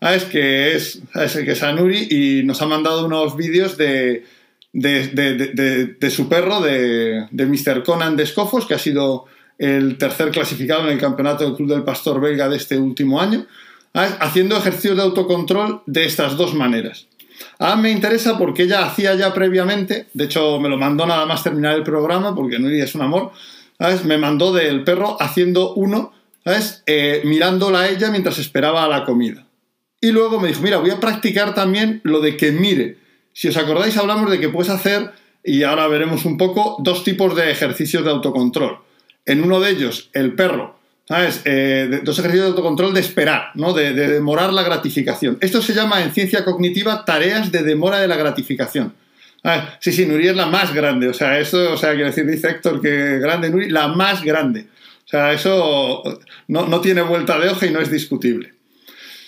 es 0.00 0.24
que 0.24 0.74
es, 0.74 1.00
es, 1.14 1.36
que 1.36 1.52
es 1.52 1.62
Anuri 1.62 2.08
y 2.10 2.42
nos 2.44 2.60
ha 2.60 2.66
mandado 2.66 3.06
unos 3.06 3.36
vídeos 3.36 3.76
de 3.76 4.24
de, 4.72 6.10
su 6.10 6.28
perro, 6.28 6.60
de, 6.60 7.28
Mr. 7.30 7.82
Conan 7.84 8.16
de 8.16 8.22
Escofos, 8.24 8.66
que 8.66 8.74
ha 8.74 8.78
sido 8.78 9.26
el 9.58 9.98
tercer 9.98 10.30
clasificado 10.30 10.84
en 10.84 10.94
el 10.94 10.98
campeonato 10.98 11.44
del 11.44 11.54
Club 11.54 11.68
del 11.68 11.84
Pastor 11.84 12.20
belga 12.20 12.48
de 12.48 12.56
este 12.56 12.78
último 12.78 13.20
año, 13.20 13.46
haciendo 13.94 14.56
ejercicios 14.56 14.96
de 14.96 15.02
autocontrol 15.02 15.82
de 15.86 16.04
estas 16.04 16.36
dos 16.36 16.54
maneras. 16.54 17.06
A 17.58 17.76
me 17.76 17.90
interesa 17.90 18.38
porque 18.38 18.64
ella 18.64 18.84
hacía 18.84 19.14
ya 19.14 19.34
previamente, 19.34 20.06
de 20.14 20.24
hecho 20.24 20.60
me 20.60 20.68
lo 20.68 20.78
mandó 20.78 21.06
nada 21.06 21.26
más 21.26 21.42
terminar 21.42 21.74
el 21.74 21.82
programa, 21.82 22.34
porque 22.34 22.58
Nuri 22.58 22.80
es 22.80 22.94
un 22.94 23.02
amor, 23.02 23.32
me 24.04 24.18
mandó 24.18 24.52
del 24.52 24.84
perro 24.84 25.16
haciendo 25.20 25.74
uno, 25.74 26.12
¿sabes? 26.44 26.82
Eh, 26.86 27.22
mirándola 27.24 27.80
a 27.80 27.88
ella 27.88 28.10
mientras 28.10 28.38
esperaba 28.38 28.86
la 28.88 29.04
comida. 29.04 29.46
Y 30.00 30.10
luego 30.10 30.40
me 30.40 30.48
dijo, 30.48 30.62
mira, 30.62 30.78
voy 30.78 30.90
a 30.90 31.00
practicar 31.00 31.54
también 31.54 32.00
lo 32.04 32.20
de 32.20 32.36
que 32.36 32.52
mire. 32.52 32.98
Si 33.32 33.48
os 33.48 33.56
acordáis, 33.56 33.96
hablamos 33.96 34.30
de 34.30 34.40
que 34.40 34.48
puedes 34.48 34.70
hacer, 34.70 35.12
y 35.44 35.62
ahora 35.62 35.86
veremos 35.88 36.24
un 36.24 36.36
poco, 36.36 36.76
dos 36.80 37.04
tipos 37.04 37.34
de 37.36 37.50
ejercicios 37.50 38.04
de 38.04 38.10
autocontrol. 38.10 38.78
En 39.24 39.42
uno 39.42 39.60
de 39.60 39.70
ellos, 39.70 40.10
el 40.12 40.34
perro, 40.34 40.78
¿sabes? 41.06 41.42
Eh, 41.44 42.00
dos 42.02 42.18
ejercicios 42.18 42.46
de 42.46 42.50
autocontrol 42.50 42.92
de 42.92 43.00
esperar, 43.00 43.50
¿no? 43.54 43.72
De, 43.72 43.92
de, 43.92 44.08
demorar 44.08 44.52
la 44.52 44.62
gratificación. 44.62 45.38
Esto 45.40 45.62
se 45.62 45.74
llama 45.74 46.02
en 46.02 46.12
ciencia 46.12 46.44
cognitiva 46.44 47.04
tareas 47.04 47.52
de 47.52 47.62
demora 47.62 48.00
de 48.00 48.08
la 48.08 48.16
gratificación. 48.16 48.94
Ah, 49.44 49.76
sí, 49.80 49.92
sí, 49.92 50.06
Nuri 50.06 50.28
es 50.28 50.36
la 50.36 50.46
más 50.46 50.72
grande. 50.72 51.08
O 51.08 51.14
sea, 51.14 51.38
eso, 51.38 51.72
o 51.72 51.76
sea, 51.76 51.90
quiero 51.90 52.06
decir, 52.06 52.26
dice 52.26 52.48
Héctor 52.48 52.80
que 52.80 53.18
grande 53.18 53.50
Nuri, 53.50 53.70
la 53.70 53.88
más 53.88 54.22
grande. 54.22 54.66
O 55.04 55.08
sea, 55.08 55.32
eso 55.32 56.02
no, 56.48 56.66
no 56.66 56.80
tiene 56.80 57.02
vuelta 57.02 57.38
de 57.38 57.48
hoja 57.48 57.66
y 57.66 57.70
no 57.70 57.80
es 57.80 57.90
discutible. 57.90 58.54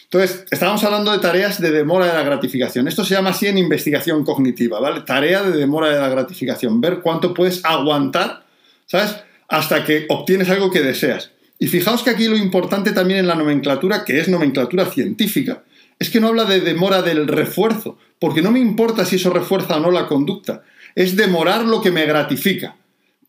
Entonces, 0.05 0.47
estábamos 0.51 0.85
hablando 0.85 1.11
de 1.11 1.19
tareas 1.19 1.61
de 1.61 1.73
demora 1.73 2.07
de 2.07 2.15
la 2.15 2.23
gratificación. 2.23 2.87
Esto 2.87 3.05
se 3.05 3.15
llama 3.15 3.31
así 3.31 3.49
en 3.49 3.59
investigación 3.59 4.25
cognitiva, 4.25 4.79
¿vale? 4.79 5.01
Tarea 5.01 5.43
de 5.43 5.57
demora 5.59 5.89
de 5.89 5.99
la 5.99 6.09
gratificación. 6.09 6.81
Ver 6.81 7.01
cuánto 7.01 7.35
puedes 7.35 7.65
aguantar, 7.65 8.45
¿sabes? 8.87 9.17
Hasta 9.49 9.85
que 9.85 10.07
obtienes 10.09 10.49
algo 10.49 10.71
que 10.71 10.83
deseas. 10.83 11.31
Y 11.59 11.69
fijaos 11.69 12.03
que 12.03 12.11
aquí 12.11 12.29
lo 12.29 12.37
importante 12.37 12.93
también 12.93 13.21
en 13.21 13.27
la 13.27 13.35
nomenclatura, 13.35 14.05
que 14.05 14.19
es 14.19 14.29
nomenclatura 14.29 14.87
científica, 14.87 15.63
es 15.99 16.11
que 16.11 16.21
no 16.21 16.29
habla 16.29 16.45
de 16.45 16.61
demora 16.61 17.03
del 17.03 17.29
refuerzo, 17.29 17.99
porque 18.19 18.43
no 18.43 18.51
me 18.51 18.59
importa 18.59 19.05
si 19.05 19.17
eso 19.17 19.31
refuerza 19.31 19.77
o 19.77 19.81
no 19.81 19.91
la 19.91 20.07
conducta. 20.07 20.63
Es 20.95 21.17
demorar 21.17 21.65
lo 21.65 21.81
que 21.81 21.91
me 21.91 22.07
gratifica. 22.07 22.77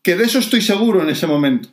Que 0.02 0.16
de 0.16 0.24
eso 0.24 0.38
estoy 0.38 0.60
seguro 0.60 1.02
en 1.02 1.10
ese 1.10 1.26
momento. 1.26 1.68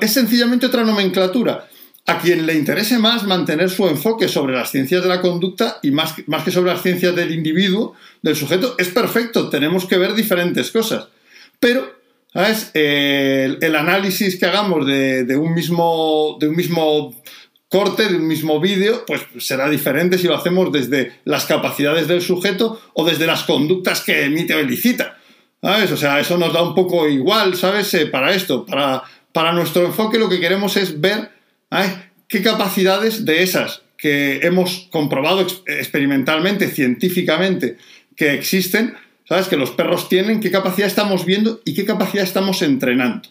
Es 0.00 0.12
sencillamente 0.12 0.66
otra 0.66 0.84
nomenclatura 0.84 1.68
a 2.06 2.18
quien 2.18 2.46
le 2.46 2.54
interese 2.54 2.98
más 2.98 3.24
mantener 3.24 3.70
su 3.70 3.86
enfoque 3.88 4.28
sobre 4.28 4.54
las 4.54 4.70
ciencias 4.70 5.02
de 5.02 5.08
la 5.08 5.22
conducta 5.22 5.78
y 5.82 5.90
más, 5.90 6.14
más 6.26 6.44
que 6.44 6.50
sobre 6.50 6.72
las 6.72 6.82
ciencias 6.82 7.16
del 7.16 7.32
individuo, 7.32 7.94
del 8.20 8.36
sujeto, 8.36 8.74
es 8.78 8.88
perfecto, 8.88 9.48
tenemos 9.48 9.86
que 9.86 9.96
ver 9.96 10.14
diferentes 10.14 10.70
cosas. 10.70 11.08
Pero, 11.58 12.03
¿sabes? 12.34 12.70
El, 12.74 13.74
análisis 13.74 14.38
que 14.38 14.44
hagamos 14.44 14.86
de, 14.86 15.24
de, 15.24 15.36
un 15.36 15.54
mismo, 15.54 16.36
de 16.38 16.48
un 16.48 16.56
mismo 16.56 17.14
corte, 17.68 18.08
de 18.08 18.16
un 18.16 18.26
mismo 18.26 18.60
vídeo, 18.60 19.04
pues 19.06 19.22
será 19.38 19.70
diferente 19.70 20.18
si 20.18 20.26
lo 20.26 20.36
hacemos 20.36 20.70
desde 20.70 21.12
las 21.24 21.46
capacidades 21.46 22.06
del 22.06 22.20
sujeto 22.20 22.80
o 22.92 23.06
desde 23.06 23.26
las 23.26 23.44
conductas 23.44 24.02
que 24.02 24.24
emite 24.24 24.54
o 24.54 24.58
elicita. 24.58 25.18
¿Sabes? 25.62 25.90
O 25.92 25.96
sea, 25.96 26.20
eso 26.20 26.36
nos 26.36 26.52
da 26.52 26.62
un 26.62 26.74
poco 26.74 27.08
igual, 27.08 27.56
¿sabes? 27.56 27.94
Eh, 27.94 28.06
para 28.06 28.34
esto, 28.34 28.66
para, 28.66 29.02
para 29.32 29.52
nuestro 29.52 29.86
enfoque 29.86 30.18
lo 30.18 30.28
que 30.28 30.38
queremos 30.38 30.76
es 30.76 31.00
ver 31.00 31.30
¿Qué 32.28 32.42
capacidades 32.42 33.24
de 33.24 33.42
esas 33.42 33.82
que 33.96 34.40
hemos 34.42 34.88
comprobado 34.90 35.46
experimentalmente, 35.66 36.68
científicamente, 36.68 37.76
que 38.16 38.34
existen, 38.34 38.94
¿sabes? 39.28 39.48
Que 39.48 39.56
los 39.56 39.70
perros 39.70 40.08
tienen, 40.08 40.40
qué 40.40 40.50
capacidad 40.50 40.86
estamos 40.86 41.24
viendo 41.24 41.60
y 41.64 41.74
qué 41.74 41.84
capacidad 41.84 42.24
estamos 42.24 42.62
entrenando. 42.62 43.28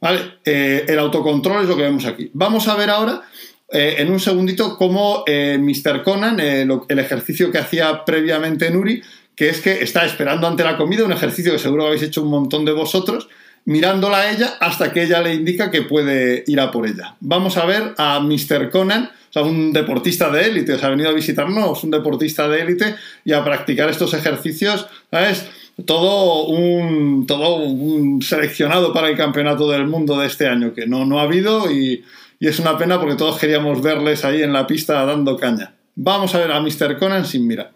¿Vale? 0.00 0.20
Eh, 0.44 0.84
el 0.88 0.98
autocontrol 0.98 1.62
es 1.62 1.68
lo 1.68 1.76
que 1.76 1.82
vemos 1.82 2.04
aquí. 2.06 2.30
Vamos 2.32 2.66
a 2.66 2.74
ver 2.74 2.90
ahora, 2.90 3.22
eh, 3.70 3.96
en 3.98 4.10
un 4.10 4.18
segundito, 4.18 4.76
cómo 4.76 5.22
eh, 5.26 5.58
Mr. 5.60 6.02
Conan, 6.02 6.40
el 6.40 6.98
ejercicio 6.98 7.52
que 7.52 7.58
hacía 7.58 8.04
previamente 8.04 8.70
Nuri, 8.70 9.00
que 9.36 9.48
es 9.48 9.60
que 9.60 9.82
está 9.82 10.04
esperando 10.04 10.46
ante 10.46 10.64
la 10.64 10.76
comida, 10.76 11.04
un 11.04 11.12
ejercicio 11.12 11.52
que 11.52 11.58
seguro 11.58 11.86
habéis 11.86 12.02
hecho 12.02 12.22
un 12.22 12.30
montón 12.30 12.64
de 12.64 12.72
vosotros, 12.72 13.28
mirándola 13.64 14.18
a 14.18 14.32
ella 14.32 14.54
hasta 14.60 14.92
que 14.92 15.04
ella 15.04 15.20
le 15.20 15.34
indica 15.34 15.70
que 15.70 15.82
puede 15.82 16.44
ir 16.46 16.60
a 16.60 16.70
por 16.70 16.86
ella. 16.86 17.16
Vamos 17.20 17.56
a 17.56 17.64
ver 17.64 17.94
a 17.98 18.20
Mr. 18.20 18.70
Conan, 18.70 19.10
o 19.34 19.42
un 19.44 19.72
deportista 19.72 20.30
de 20.30 20.46
élite, 20.46 20.74
os 20.74 20.84
ha 20.84 20.90
venido 20.90 21.08
a 21.08 21.12
visitarnos, 21.12 21.82
un 21.84 21.90
deportista 21.90 22.48
de 22.48 22.60
élite 22.60 22.96
y 23.24 23.32
a 23.32 23.42
practicar 23.42 23.88
estos 23.88 24.12
ejercicios, 24.14 24.86
¿sabes? 25.10 25.46
Todo 25.86 26.44
un, 26.48 27.26
todo 27.26 27.56
un 27.56 28.20
seleccionado 28.20 28.92
para 28.92 29.08
el 29.08 29.16
campeonato 29.16 29.70
del 29.70 29.86
mundo 29.86 30.18
de 30.18 30.26
este 30.26 30.46
año, 30.46 30.74
que 30.74 30.86
no, 30.86 31.06
no 31.06 31.18
ha 31.18 31.22
habido 31.22 31.72
y, 31.72 32.04
y 32.38 32.48
es 32.48 32.58
una 32.58 32.76
pena 32.76 33.00
porque 33.00 33.14
todos 33.14 33.38
queríamos 33.38 33.80
verles 33.80 34.24
ahí 34.24 34.42
en 34.42 34.52
la 34.52 34.66
pista 34.66 35.02
dando 35.06 35.36
caña. 35.36 35.72
Vamos 35.94 36.34
a 36.34 36.38
ver 36.38 36.52
a 36.52 36.60
Mr. 36.60 36.98
Conan 36.98 37.24
sin 37.24 37.46
mirar. 37.46 37.72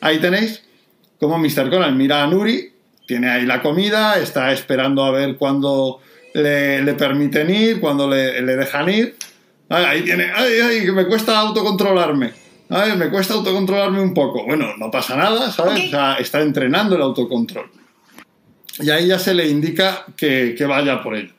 Ahí 0.00 0.18
tenéis 0.18 0.62
cómo 1.18 1.38
Mr. 1.38 1.68
Conan 1.68 1.96
mira 1.96 2.22
a 2.22 2.26
Nuri 2.28 2.72
tiene 3.06 3.30
ahí 3.30 3.46
la 3.46 3.62
comida, 3.62 4.18
está 4.18 4.52
esperando 4.52 5.04
a 5.04 5.10
ver 5.10 5.36
cuándo 5.36 6.00
le, 6.34 6.94
permiten 6.94 7.50
ir, 7.50 7.80
cuándo 7.80 8.08
le, 8.08 8.42
dejan 8.42 8.88
ir. 8.88 9.16
ahí 9.68 10.02
tiene, 10.02 10.30
ay, 10.34 10.52
ay, 10.60 10.84
que 10.84 10.92
me 10.92 11.06
cuesta 11.06 11.38
autocontrolarme. 11.38 12.32
Ay, 12.68 12.96
me 12.96 13.10
cuesta 13.10 13.34
autocontrolarme 13.34 14.00
un 14.00 14.14
poco. 14.14 14.44
Bueno, 14.44 14.76
no 14.78 14.90
pasa 14.90 15.16
nada, 15.16 15.50
¿sabes? 15.50 15.86
O 15.86 15.90
sea, 15.90 16.14
está 16.14 16.40
entrenando 16.40 16.96
el 16.96 17.02
autocontrol. 17.02 17.70
Y 18.80 18.88
ahí 18.90 19.08
ya 19.08 19.18
se 19.18 19.34
le 19.34 19.46
indica 19.46 20.06
que, 20.16 20.56
vaya 20.66 21.02
por 21.02 21.14
ello. 21.14 21.32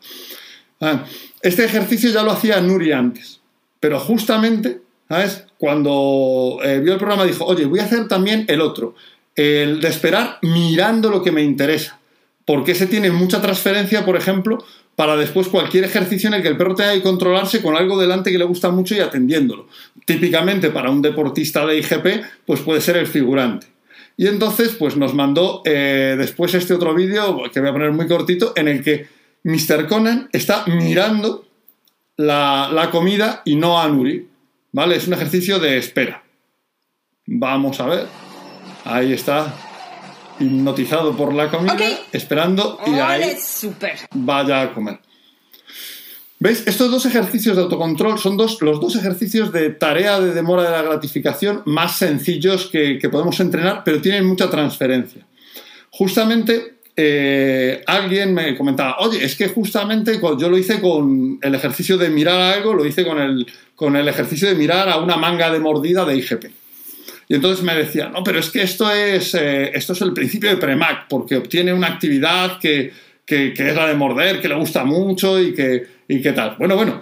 Ah, 0.80 1.04
este 1.42 1.66
ejercicio 1.66 2.12
ya 2.12 2.24
lo 2.24 2.32
hacía 2.32 2.62
Nuri 2.62 2.92
antes, 2.92 3.42
pero 3.80 4.00
justamente, 4.00 4.82
¿sabes? 5.10 5.46
Cuando 5.58 6.60
eh, 6.64 6.80
vio 6.80 6.94
el 6.94 7.00
programa 7.00 7.26
dijo, 7.26 7.46
oye, 7.46 7.66
voy 7.66 7.80
a 7.80 7.86
hacer 7.86 8.08
también 8.08 8.46
el 8.48 8.62
otro 8.62 8.96
el 9.36 9.82
de 9.82 9.88
esperar 9.88 10.40
mirando 10.42 11.10
lo 11.10 11.24
que 11.24 11.32
me 11.32 11.44
interesa. 11.44 12.00
Porque 12.46 12.76
se 12.76 12.88
tiene 12.88 13.10
mucha 13.12 13.42
transferencia, 13.42 14.06
por 14.06 14.18
ejemplo, 14.18 14.64
para 14.96 15.16
después 15.16 15.48
cualquier 15.48 15.86
ejercicio 15.86 16.28
en 16.28 16.36
el 16.36 16.42
que 16.42 16.50
el 16.50 16.58
perro 16.58 16.76
tenga 16.76 16.94
que 16.94 17.02
controlarse 17.02 17.62
con 17.62 17.76
algo 17.76 18.00
delante 18.00 18.32
que 18.32 18.38
le 18.38 18.46
gusta 18.46 18.70
mucho 18.70 18.96
y 18.96 19.00
atendiéndolo. 19.00 19.68
Típicamente 20.06 20.70
para 20.70 20.90
un 20.92 21.02
deportista 21.02 21.66
de 21.66 21.78
IGP, 21.80 22.24
pues 22.46 22.62
puede 22.62 22.82
ser 22.82 22.98
el 22.98 23.08
figurante. 23.08 23.68
Y 24.16 24.28
entonces, 24.28 24.76
pues 24.78 24.96
nos 24.96 25.16
mandó 25.16 25.64
eh, 25.66 26.16
después 26.18 26.54
este 26.54 26.74
otro 26.74 26.94
vídeo, 26.94 27.42
que 27.52 27.60
voy 27.60 27.70
a 27.70 27.74
poner 27.74 27.92
muy 27.92 28.08
cortito, 28.08 28.54
en 28.56 28.68
el 28.68 28.84
que 28.84 29.08
Mr. 29.44 29.88
Conan 29.88 30.30
está 30.32 30.66
mirando 30.68 31.48
la, 32.18 32.70
la 32.72 32.92
comida 32.92 33.42
y 33.46 33.56
no 33.56 33.82
a 33.82 33.88
Nuri. 33.88 34.28
¿Vale? 34.72 34.96
Es 34.96 35.08
un 35.08 35.14
ejercicio 35.14 35.60
de 35.60 35.78
espera. 35.78 36.24
Vamos 37.26 37.80
a 37.80 37.88
ver. 37.88 38.23
Ahí 38.86 39.14
está, 39.14 39.54
hipnotizado 40.40 41.16
por 41.16 41.34
la 41.34 41.50
comida, 41.50 41.78
esperando 42.12 42.80
y 42.86 42.92
ahí 42.96 43.36
vaya 44.14 44.62
a 44.62 44.74
comer. 44.74 45.00
¿Veis? 46.40 46.64
Estos 46.68 46.92
dos 46.92 47.06
ejercicios 47.06 47.56
de 47.56 47.62
autocontrol 47.62 48.20
son 48.20 48.36
dos, 48.36 48.62
los 48.62 48.82
dos 48.82 48.98
ejercicios 48.98 49.54
de 49.54 49.70
tarea 49.70 50.20
de 50.20 50.34
demora 50.34 50.64
de 50.64 50.72
la 50.72 50.82
gratificación 50.82 51.62
más 51.66 51.96
sencillos 51.96 52.68
que, 52.68 53.00
podemos 53.10 53.40
entrenar, 53.40 53.84
pero 53.86 54.02
tienen 54.02 54.26
mucha 54.26 54.50
transferencia. 54.50 55.26
Justamente 55.90 56.80
eh, 56.98 57.82
alguien 57.88 58.34
me 58.34 58.58
comentaba, 58.58 58.98
oye, 59.00 59.24
es 59.24 59.38
que 59.38 59.48
justamente 59.48 60.20
yo 60.20 60.50
lo 60.50 60.58
hice 60.58 60.82
con 60.82 61.40
el 61.42 61.56
ejercicio 61.56 61.98
de 61.98 62.10
mirar 62.10 62.42
algo, 62.42 62.74
lo 62.74 62.86
hice 62.86 63.06
con 63.06 63.22
el, 63.22 63.48
con 63.78 63.96
el 63.96 64.10
ejercicio 64.10 64.50
de 64.50 64.56
mirar 64.56 64.90
a 64.90 64.98
una 64.98 65.16
manga 65.16 65.50
de 65.50 65.62
mordida 65.62 66.04
de 66.04 66.18
IGP. 66.18 66.63
Y 67.28 67.36
entonces 67.36 67.64
me 67.64 67.76
decía, 67.76 68.10
no, 68.10 68.24
pero 68.24 68.40
es 68.40 68.50
que 68.50 68.62
esto 68.62 68.92
es, 68.92 69.34
eh, 69.36 69.72
esto 69.74 69.94
es 69.94 70.02
el 70.02 70.14
principio 70.14 70.50
de 70.50 70.58
Premac, 70.58 71.08
porque 71.08 71.38
obtiene 71.38 71.74
una 71.74 71.88
actividad 71.88 72.60
que, 72.60 72.92
que, 73.26 73.54
es 73.56 73.76
la 73.76 73.88
de 73.88 73.96
morder, 73.96 74.42
que 74.42 74.50
le 74.50 74.56
gusta 74.56 74.84
mucho 74.84 75.42
y 75.42 75.54
que, 75.54 75.88
y 76.08 76.22
que 76.22 76.34
tal. 76.34 76.56
Bueno, 76.58 76.76
bueno. 76.76 77.02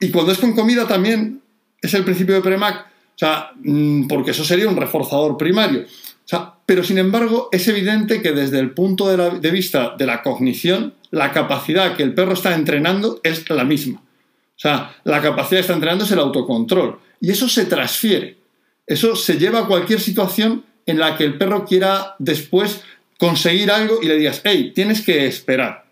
Y 0.00 0.10
cuando 0.10 0.32
es 0.32 0.38
con 0.38 0.54
comida 0.54 0.86
también 0.86 1.40
es 1.80 1.94
el 1.94 2.04
principio 2.04 2.34
de 2.34 2.42
Premac, 2.42 2.86
o 3.14 3.18
sea, 3.18 3.52
mm, 3.62 4.06
porque 4.08 4.32
eso 4.32 4.44
sería 4.44 4.68
un 4.68 4.76
reforzador 4.76 5.36
primario. 5.36 5.82
O 5.82 6.28
sea, 6.28 6.54
pero 6.66 6.82
sin 6.82 6.98
embargo, 6.98 7.48
es 7.52 7.66
evidente 7.68 8.22
que 8.22 8.32
desde 8.32 8.58
el 8.58 8.70
punto 8.70 9.08
de, 9.08 9.38
de 9.40 9.50
vista 9.50 9.94
de 9.96 10.06
la 10.06 10.22
cognición, 10.22 10.94
la 11.10 11.32
capacidad 11.32 11.96
que 11.96 12.02
el 12.02 12.14
perro 12.14 12.32
está 12.32 12.54
entrenando 12.54 13.20
es 13.22 13.48
la 13.50 13.64
misma. 13.64 14.00
O 14.00 14.60
sea, 14.62 14.94
la 15.04 15.20
capacidad 15.20 15.58
que 15.58 15.62
está 15.62 15.74
entrenando 15.74 16.04
es 16.04 16.10
el 16.12 16.20
autocontrol. 16.20 16.98
Y 17.20 17.30
eso 17.30 17.48
se 17.48 17.66
transfiere. 17.66 18.41
Eso 18.86 19.16
se 19.16 19.38
lleva 19.38 19.60
a 19.60 19.66
cualquier 19.66 20.00
situación 20.00 20.64
en 20.86 20.98
la 20.98 21.16
que 21.16 21.24
el 21.24 21.38
perro 21.38 21.64
quiera 21.64 22.16
después 22.18 22.82
conseguir 23.18 23.70
algo 23.70 24.00
y 24.02 24.06
le 24.06 24.16
digas, 24.16 24.40
hey, 24.44 24.72
tienes 24.74 25.02
que 25.02 25.26
esperar, 25.26 25.84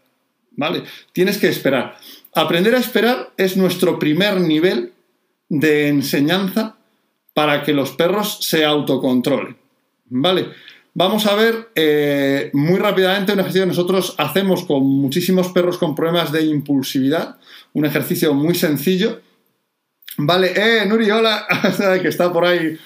¿vale? 0.52 0.82
Tienes 1.12 1.38
que 1.38 1.48
esperar. 1.48 1.96
Aprender 2.34 2.74
a 2.74 2.78
esperar 2.78 3.30
es 3.36 3.56
nuestro 3.56 3.98
primer 3.98 4.40
nivel 4.40 4.92
de 5.48 5.88
enseñanza 5.88 6.76
para 7.34 7.62
que 7.62 7.72
los 7.72 7.92
perros 7.92 8.38
se 8.40 8.64
autocontrolen, 8.64 9.56
¿vale? 10.06 10.48
Vamos 10.92 11.26
a 11.26 11.36
ver 11.36 11.70
eh, 11.76 12.50
muy 12.52 12.78
rápidamente 12.78 13.32
un 13.32 13.38
ejercicio 13.38 13.62
que 13.62 13.68
nosotros 13.68 14.14
hacemos 14.18 14.64
con 14.64 14.84
muchísimos 14.84 15.48
perros 15.50 15.78
con 15.78 15.94
problemas 15.94 16.32
de 16.32 16.42
impulsividad, 16.42 17.38
un 17.72 17.86
ejercicio 17.86 18.34
muy 18.34 18.56
sencillo 18.56 19.20
Vale, 20.26 20.52
eh, 20.54 20.86
Nuri, 20.86 21.10
hola, 21.10 21.46
que 22.02 22.08
está 22.08 22.32
por 22.32 22.44
ahí. 22.44 22.78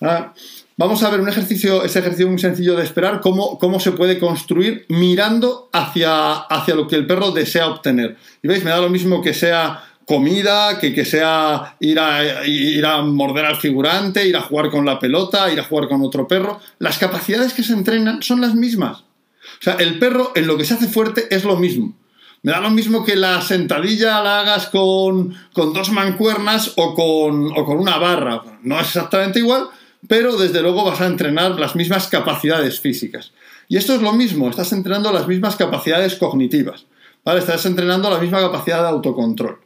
Ah, 0.00 0.32
vamos 0.76 1.02
a 1.02 1.10
ver 1.10 1.20
un 1.20 1.28
ejercicio, 1.28 1.84
ese 1.84 2.00
ejercicio 2.00 2.28
muy 2.28 2.38
sencillo 2.38 2.76
de 2.76 2.84
esperar, 2.84 3.20
cómo, 3.20 3.58
cómo 3.58 3.80
se 3.80 3.92
puede 3.92 4.18
construir 4.18 4.84
mirando 4.88 5.70
hacia, 5.72 6.32
hacia 6.32 6.74
lo 6.74 6.86
que 6.86 6.96
el 6.96 7.06
perro 7.06 7.30
desea 7.30 7.68
obtener. 7.68 8.16
Y 8.42 8.48
veis, 8.48 8.64
me 8.64 8.70
da 8.70 8.80
lo 8.80 8.90
mismo 8.90 9.22
que 9.22 9.32
sea 9.32 9.84
comida, 10.04 10.78
que, 10.78 10.92
que 10.92 11.04
sea 11.04 11.76
ir 11.80 11.98
a, 11.98 12.46
ir 12.46 12.84
a 12.84 13.00
morder 13.02 13.46
al 13.46 13.56
figurante, 13.56 14.26
ir 14.26 14.36
a 14.36 14.42
jugar 14.42 14.70
con 14.70 14.84
la 14.84 14.98
pelota, 14.98 15.50
ir 15.50 15.60
a 15.60 15.64
jugar 15.64 15.88
con 15.88 16.02
otro 16.02 16.28
perro. 16.28 16.60
Las 16.78 16.98
capacidades 16.98 17.54
que 17.54 17.62
se 17.62 17.72
entrenan 17.72 18.22
son 18.22 18.40
las 18.40 18.54
mismas. 18.54 18.98
O 19.00 19.62
sea, 19.62 19.74
el 19.74 19.98
perro 19.98 20.32
en 20.34 20.46
lo 20.46 20.58
que 20.58 20.64
se 20.64 20.74
hace 20.74 20.88
fuerte 20.88 21.34
es 21.34 21.44
lo 21.44 21.56
mismo. 21.56 21.94
Me 22.42 22.50
da 22.50 22.60
lo 22.60 22.70
mismo 22.70 23.04
que 23.04 23.14
la 23.14 23.40
sentadilla 23.40 24.20
la 24.20 24.40
hagas 24.40 24.66
con, 24.66 25.34
con 25.52 25.72
dos 25.72 25.90
mancuernas 25.90 26.72
o 26.76 26.94
con, 26.94 27.52
o 27.56 27.64
con 27.64 27.78
una 27.78 27.98
barra. 27.98 28.42
No 28.62 28.80
es 28.80 28.88
exactamente 28.88 29.38
igual, 29.38 29.68
pero 30.08 30.36
desde 30.36 30.60
luego 30.60 30.84
vas 30.84 31.00
a 31.00 31.06
entrenar 31.06 31.52
las 31.60 31.76
mismas 31.76 32.08
capacidades 32.08 32.80
físicas. 32.80 33.32
Y 33.68 33.76
esto 33.76 33.94
es 33.94 34.02
lo 34.02 34.12
mismo, 34.12 34.50
estás 34.50 34.72
entrenando 34.72 35.12
las 35.12 35.28
mismas 35.28 35.54
capacidades 35.56 36.16
cognitivas, 36.16 36.86
¿vale? 37.24 37.38
Estás 37.38 37.64
entrenando 37.64 38.10
la 38.10 38.18
misma 38.18 38.40
capacidad 38.40 38.82
de 38.82 38.88
autocontrol. 38.88 39.60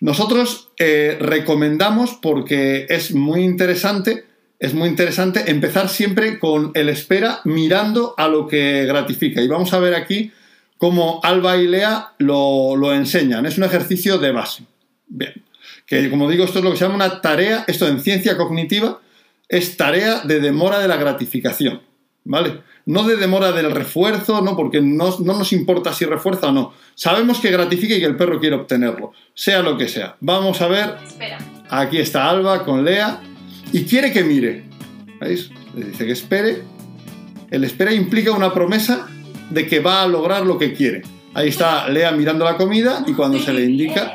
Nosotros 0.00 0.68
eh, 0.78 1.16
recomendamos, 1.18 2.18
porque 2.20 2.86
es 2.90 3.14
muy 3.14 3.42
interesante, 3.42 4.26
es 4.58 4.74
muy 4.74 4.90
interesante 4.90 5.50
empezar 5.50 5.88
siempre 5.88 6.38
con 6.38 6.72
el 6.74 6.90
espera 6.90 7.40
mirando 7.44 8.14
a 8.18 8.28
lo 8.28 8.46
que 8.46 8.84
gratifica. 8.84 9.40
Y 9.40 9.48
vamos 9.48 9.72
a 9.72 9.78
ver 9.78 9.94
aquí 9.94 10.30
cómo 10.78 11.20
Alba 11.22 11.56
y 11.56 11.66
Lea 11.66 12.12
lo, 12.18 12.76
lo 12.76 12.92
enseñan. 12.92 13.46
Es 13.46 13.58
un 13.58 13.64
ejercicio 13.64 14.18
de 14.18 14.32
base. 14.32 14.64
Bien. 15.06 15.44
Que 15.86 16.10
como 16.10 16.28
digo, 16.30 16.44
esto 16.44 16.58
es 16.58 16.64
lo 16.64 16.72
que 16.72 16.76
se 16.76 16.84
llama 16.84 16.96
una 16.96 17.20
tarea, 17.20 17.64
esto 17.68 17.86
en 17.86 18.00
ciencia 18.00 18.36
cognitiva 18.36 19.00
es 19.48 19.76
tarea 19.76 20.20
de 20.20 20.40
demora 20.40 20.78
de 20.80 20.88
la 20.88 20.96
gratificación. 20.96 21.82
¿Vale? 22.24 22.60
No 22.86 23.04
de 23.04 23.16
demora 23.16 23.52
del 23.52 23.70
refuerzo, 23.70 24.42
no, 24.42 24.56
porque 24.56 24.80
no, 24.80 25.16
nos 25.20 25.52
importa 25.52 25.92
si 25.92 26.04
refuerza 26.04 26.48
o 26.48 26.52
no. 26.52 26.72
Sabemos 26.96 27.38
que 27.38 27.52
gratifica 27.52 27.94
y 27.94 28.00
que 28.00 28.06
el 28.06 28.16
perro 28.16 28.40
quiere 28.40 28.56
obtenerlo, 28.56 29.12
sea 29.34 29.62
lo 29.62 29.78
que 29.78 29.88
sea. 29.88 30.16
Vamos 30.20 30.60
a 30.60 30.66
ver. 30.66 30.96
Espera. 31.06 31.38
Aquí 31.70 31.98
está 31.98 32.28
Alba 32.28 32.64
con 32.64 32.84
Lea 32.84 33.20
y 33.72 33.84
quiere 33.84 34.12
que 34.12 34.24
mire. 34.24 34.64
¿Veis? 35.20 35.50
Le 35.76 35.86
dice 35.86 36.04
que 36.04 36.12
espere. 36.12 36.62
El 37.50 37.62
espera 37.62 37.92
implica 37.92 38.32
una 38.32 38.52
promesa 38.52 39.08
de 39.50 39.66
que 39.66 39.80
va 39.80 40.02
a 40.02 40.06
lograr 40.06 40.44
lo 40.44 40.58
que 40.58 40.72
quiere. 40.72 41.02
Ahí 41.34 41.48
está 41.48 41.88
Lea 41.88 42.12
mirando 42.12 42.44
la 42.44 42.56
comida 42.56 43.04
y 43.06 43.12
cuando 43.12 43.38
se 43.38 43.52
le 43.52 43.64
indica, 43.64 44.14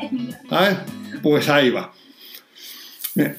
¿sabes? 0.50 0.78
pues 1.22 1.50
ahí 1.50 1.70
va. 1.70 1.94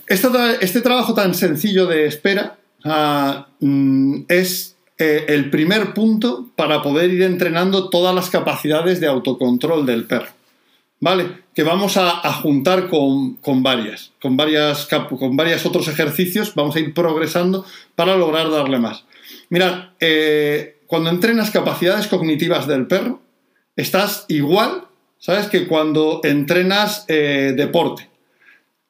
Este, 0.06 0.28
este 0.60 0.80
trabajo 0.82 1.14
tan 1.14 1.34
sencillo 1.34 1.86
de 1.86 2.06
espera 2.06 2.58
ah, 2.84 3.48
mm, 3.60 4.24
es 4.28 4.76
eh, 4.98 5.24
el 5.28 5.50
primer 5.50 5.94
punto 5.94 6.50
para 6.54 6.82
poder 6.82 7.10
ir 7.10 7.22
entrenando 7.22 7.88
todas 7.88 8.14
las 8.14 8.30
capacidades 8.30 9.00
de 9.00 9.08
autocontrol 9.08 9.86
del 9.86 10.04
perro. 10.04 10.30
¿Vale? 11.00 11.42
Que 11.52 11.64
vamos 11.64 11.96
a, 11.96 12.32
juntar 12.34 12.88
con, 12.88 13.36
varias, 13.64 14.12
con 14.22 14.36
varias, 14.36 14.86
con 14.86 15.36
varios 15.36 15.66
otros 15.66 15.88
ejercicios, 15.88 16.54
vamos 16.54 16.76
a 16.76 16.80
ir 16.80 16.94
progresando 16.94 17.66
para 17.96 18.16
lograr 18.16 18.48
darle 18.52 18.78
más. 18.78 19.04
Mirad, 19.50 19.88
eh, 19.98 20.76
cuando 20.92 21.08
entrenas 21.08 21.50
capacidades 21.50 22.06
cognitivas 22.06 22.66
del 22.66 22.86
perro, 22.86 23.22
estás 23.76 24.26
igual, 24.28 24.88
¿sabes? 25.16 25.46
Que 25.46 25.66
cuando 25.66 26.20
entrenas 26.22 27.06
eh, 27.08 27.54
deporte. 27.56 28.10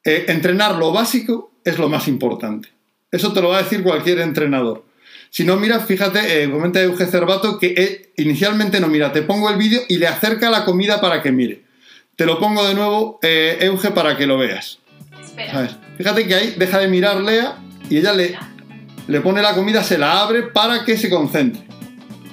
entrenar 0.03 0.75
lo 0.79 0.91
básico 0.91 1.53
es 1.65 1.79
lo 1.79 1.89
más 1.89 2.09
importante. 2.09 2.71
Eso 3.13 3.33
te 3.33 3.41
lo 3.41 3.51
va 3.51 3.59
a 3.59 3.63
decir 3.63 3.85
cualquier 3.85 4.19
entrenador. 4.19 4.85
Si 5.31 5.45
no, 5.45 5.55
mira, 5.55 5.79
fíjate, 5.79 6.43
eh, 6.43 6.51
comenta 6.51 6.83
Euge 6.83 7.07
Cervato 7.07 7.57
que 7.57 7.73
eh, 7.77 8.13
inicialmente 8.17 8.81
no 8.81 8.89
mira, 8.89 9.13
te 9.13 9.23
pongo 9.23 9.49
el 9.49 9.57
vídeo 9.57 9.83
y 9.89 9.99
le 9.99 10.09
acerca 10.09 10.51
la 10.51 10.65
comida 10.65 11.01
para 11.01 11.23
que 11.23 11.31
mire. 11.31 11.63
Te 12.17 12.27
lo 12.27 12.41
pongo 12.41 12.67
de 12.67 12.75
nuevo, 12.75 13.21
eh, 13.23 13.59
Euge, 13.61 13.93
para 13.93 14.17
que 14.17 14.27
lo 14.27 14.39
veas. 14.39 14.81
Espera. 15.23 15.79
Fíjate 15.97 16.27
que 16.27 16.35
ahí 16.35 16.55
deja 16.59 16.81
de 16.81 16.89
mirar 16.89 17.21
Lea 17.21 17.59
y 17.89 17.99
ella 17.99 18.13
le, 18.13 18.37
le 19.07 19.21
pone 19.21 19.41
la 19.41 19.55
comida, 19.55 19.85
se 19.85 19.99
la 19.99 20.21
abre 20.21 20.43
para 20.43 20.85
que 20.85 20.97
se 20.97 21.09
concentre. 21.09 21.63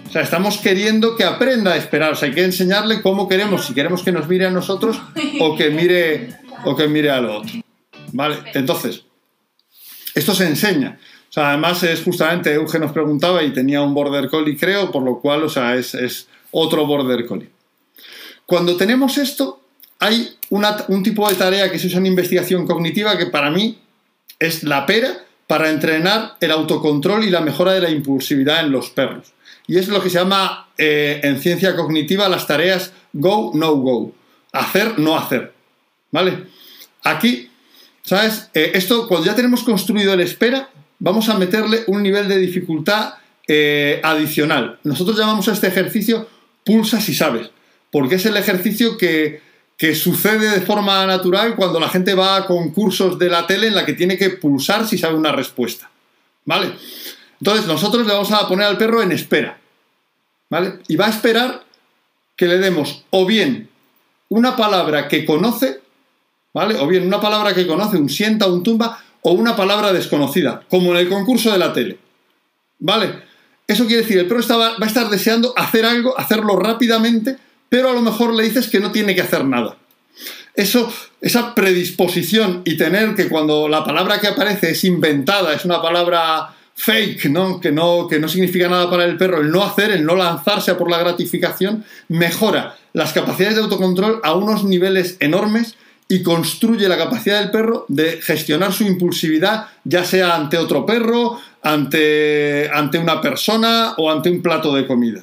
O 0.10 0.12
sea, 0.12 0.24
estamos 0.24 0.58
queriendo 0.58 1.16
que 1.16 1.24
aprenda 1.24 1.74
a 1.74 1.78
esperar. 1.78 2.14
O 2.14 2.16
sea, 2.16 2.30
hay 2.30 2.34
que 2.34 2.44
enseñarle 2.44 3.04
cómo 3.04 3.30
queremos, 3.30 3.68
si 3.68 3.76
queremos 3.76 4.02
que 4.02 4.12
nos 4.12 4.28
mire 4.28 4.48
a 4.48 4.50
nosotros 4.50 5.00
o 5.40 5.56
que 5.56 5.70
mire, 5.70 6.36
o 6.66 6.76
que 6.76 6.88
mire 6.88 7.12
al 7.12 7.30
otro. 7.30 7.52
¿Vale? 8.12 8.38
Entonces, 8.56 9.04
esto 10.16 10.34
se 10.34 10.48
enseña. 10.48 10.98
O 11.30 11.32
sea, 11.32 11.50
además 11.50 11.84
es 11.84 12.02
justamente, 12.02 12.52
Euge 12.52 12.80
nos 12.80 12.92
preguntaba 12.92 13.44
y 13.44 13.54
tenía 13.54 13.84
un 13.84 13.94
border 13.94 14.30
collie, 14.30 14.58
creo, 14.58 14.92
por 14.92 15.04
lo 15.04 15.20
cual, 15.20 15.44
o 15.44 15.50
sea, 15.50 15.76
es, 15.76 16.28
otro 16.50 16.88
border 16.88 17.28
collie. 17.28 17.50
Cuando 18.48 18.76
tenemos 18.76 19.20
esto, 19.20 19.62
hay 20.00 20.28
un 20.50 21.04
tipo 21.04 21.30
de 21.30 21.36
tarea 21.36 21.72
que 21.72 21.78
se 21.78 21.86
usa 21.86 22.00
en 22.00 22.08
investigación 22.08 22.66
cognitiva 22.66 23.16
que 23.16 23.28
para 23.28 23.52
mí 23.52 23.78
es 24.40 24.64
la 24.64 24.88
pera 24.88 25.24
para 25.46 25.70
entrenar 25.70 26.36
el 26.42 26.50
autocontrol 26.50 27.24
y 27.24 27.30
la 27.30 27.42
mejora 27.42 27.74
de 27.74 27.82
la 27.82 27.92
impulsividad 27.92 28.62
en 28.66 28.72
los 28.72 28.90
perros. 28.90 29.34
Y 29.70 29.78
es 29.78 29.88
lo 29.88 30.02
que 30.02 30.10
se 30.10 30.18
llama 30.18 30.68
eh, 30.80 31.22
en 31.22 31.40
ciencia 31.40 31.76
cognitiva 31.76 32.28
las 32.28 32.48
tareas 32.48 32.92
go, 33.14 33.52
no 33.54 33.76
go. 33.76 34.12
Hacer, 34.52 34.98
no 34.98 35.16
hacer. 35.16 35.54
¿Vale? 36.10 36.46
Aquí, 37.04 37.52
¿sabes? 38.02 38.50
Eh, 38.56 38.72
esto, 38.74 39.08
cuando 39.08 39.28
ya 39.28 39.36
tenemos 39.36 39.62
construido 39.62 40.12
el 40.16 40.22
espera, 40.22 40.72
vamos 40.98 41.30
a 41.30 41.38
meterle 41.38 41.84
un 41.86 42.02
nivel 42.02 42.28
de 42.28 42.40
dificultad 42.40 43.14
eh, 43.48 44.02
adicional. 44.04 44.80
Nosotros 44.84 45.16
llamamos 45.16 45.48
a 45.48 45.54
este 45.54 45.68
ejercicio 45.68 46.28
pulsa 46.66 47.00
si 47.00 47.14
sabes, 47.14 47.52
porque 47.92 48.16
es 48.16 48.26
el 48.26 48.38
ejercicio 48.38 48.98
que, 48.98 49.48
sucede 49.94 50.50
de 50.50 50.62
forma 50.62 51.06
natural 51.06 51.56
cuando 51.56 51.80
la 51.80 51.90
gente 51.90 52.16
va 52.16 52.38
a 52.38 52.48
concursos 52.48 53.20
de 53.20 53.30
la 53.30 53.46
tele 53.46 53.68
en 53.68 53.76
la 53.76 53.86
que 53.86 53.94
tiene 53.94 54.18
que 54.18 54.32
pulsar 54.32 54.88
si 54.88 54.98
sabe 54.98 55.14
una 55.14 55.32
respuesta. 55.32 55.92
¿Vale? 56.44 56.72
Entonces 57.40 57.68
nosotros 57.68 58.06
le 58.06 58.14
vamos 58.14 58.32
a 58.32 58.48
poner 58.48 58.66
al 58.66 58.78
perro 58.78 59.02
en 59.04 59.12
espera. 59.12 59.59
¿Vale? 60.50 60.80
Y 60.88 60.96
va 60.96 61.08
a 61.08 61.10
esperar 61.10 61.64
que 62.36 62.48
le 62.48 62.58
demos 62.58 63.04
o 63.10 63.26
bien 63.26 63.70
una 64.30 64.56
palabra 64.56 65.08
que 65.08 65.26
conoce, 65.26 65.82
¿vale? 66.54 66.76
O 66.80 66.88
bien 66.88 67.06
una 67.06 67.20
palabra 67.20 67.54
que 67.54 67.68
conoce, 67.68 67.98
un 67.98 68.10
sienta, 68.10 68.48
un 68.48 68.64
tumba, 68.64 69.04
o 69.22 69.32
una 69.32 69.56
palabra 69.56 69.92
desconocida, 69.92 70.64
como 70.70 70.92
en 70.92 70.98
el 70.98 71.10
concurso 71.10 71.52
de 71.52 71.58
la 71.58 71.74
tele. 71.74 71.98
¿Vale? 72.80 73.24
Eso 73.68 73.86
quiere 73.86 74.04
decir, 74.04 74.18
el 74.18 74.28
perro 74.28 74.42
va 74.60 74.76
a 74.80 74.88
estar 74.88 75.10
deseando 75.10 75.54
hacer 75.58 75.86
algo, 75.86 76.18
hacerlo 76.18 76.56
rápidamente, 76.56 77.38
pero 77.68 77.90
a 77.90 77.94
lo 77.94 78.02
mejor 78.02 78.34
le 78.34 78.44
dices 78.44 78.68
que 78.68 78.80
no 78.80 78.92
tiene 78.92 79.14
que 79.14 79.22
hacer 79.22 79.46
nada. 79.46 79.78
Eso, 80.56 80.92
esa 81.22 81.54
predisposición 81.54 82.62
y 82.66 82.78
tener 82.78 83.16
que 83.16 83.30
cuando 83.30 83.70
la 83.70 83.84
palabra 83.84 84.20
que 84.20 84.28
aparece 84.28 84.72
es 84.72 84.84
inventada, 84.84 85.54
es 85.54 85.66
una 85.66 85.82
palabra 85.82 86.56
fake, 86.80 87.26
¿no? 87.26 87.60
Que, 87.60 87.74
no, 87.74 88.08
que 88.08 88.26
significa 88.30 88.70
nada 88.70 88.90
para 88.90 89.04
el 89.04 89.18
perro, 89.18 89.42
el 89.42 89.52
no 89.52 89.64
hacer, 89.64 89.92
el 89.92 90.06
no 90.06 90.16
lanzarse 90.16 90.72
a 90.72 90.78
por 90.78 90.90
la 90.90 90.98
gratificación, 90.98 91.84
mejora 92.08 92.78
las 92.94 93.12
capacidades 93.12 93.58
de 93.58 93.64
autocontrol 93.64 94.22
a 94.24 94.34
unos 94.34 94.64
niveles 94.64 95.18
enormes 95.20 95.76
y 96.08 96.24
construye 96.24 96.88
la 96.88 96.98
capacidad 96.98 97.42
del 97.42 97.52
perro 97.52 97.86
de 97.90 98.22
gestionar 98.22 98.72
su 98.72 98.86
impulsividad, 98.86 99.68
ya 99.84 100.06
sea 100.06 100.38
ante 100.38 100.58
otro 100.58 100.86
perro, 100.86 101.38
ante, 101.62 102.72
una 102.98 103.20
persona 103.20 103.96
o 103.98 104.10
ante 104.10 104.32
un 104.32 104.42
plato 104.42 104.74
de 104.74 104.88
comida. 104.88 105.22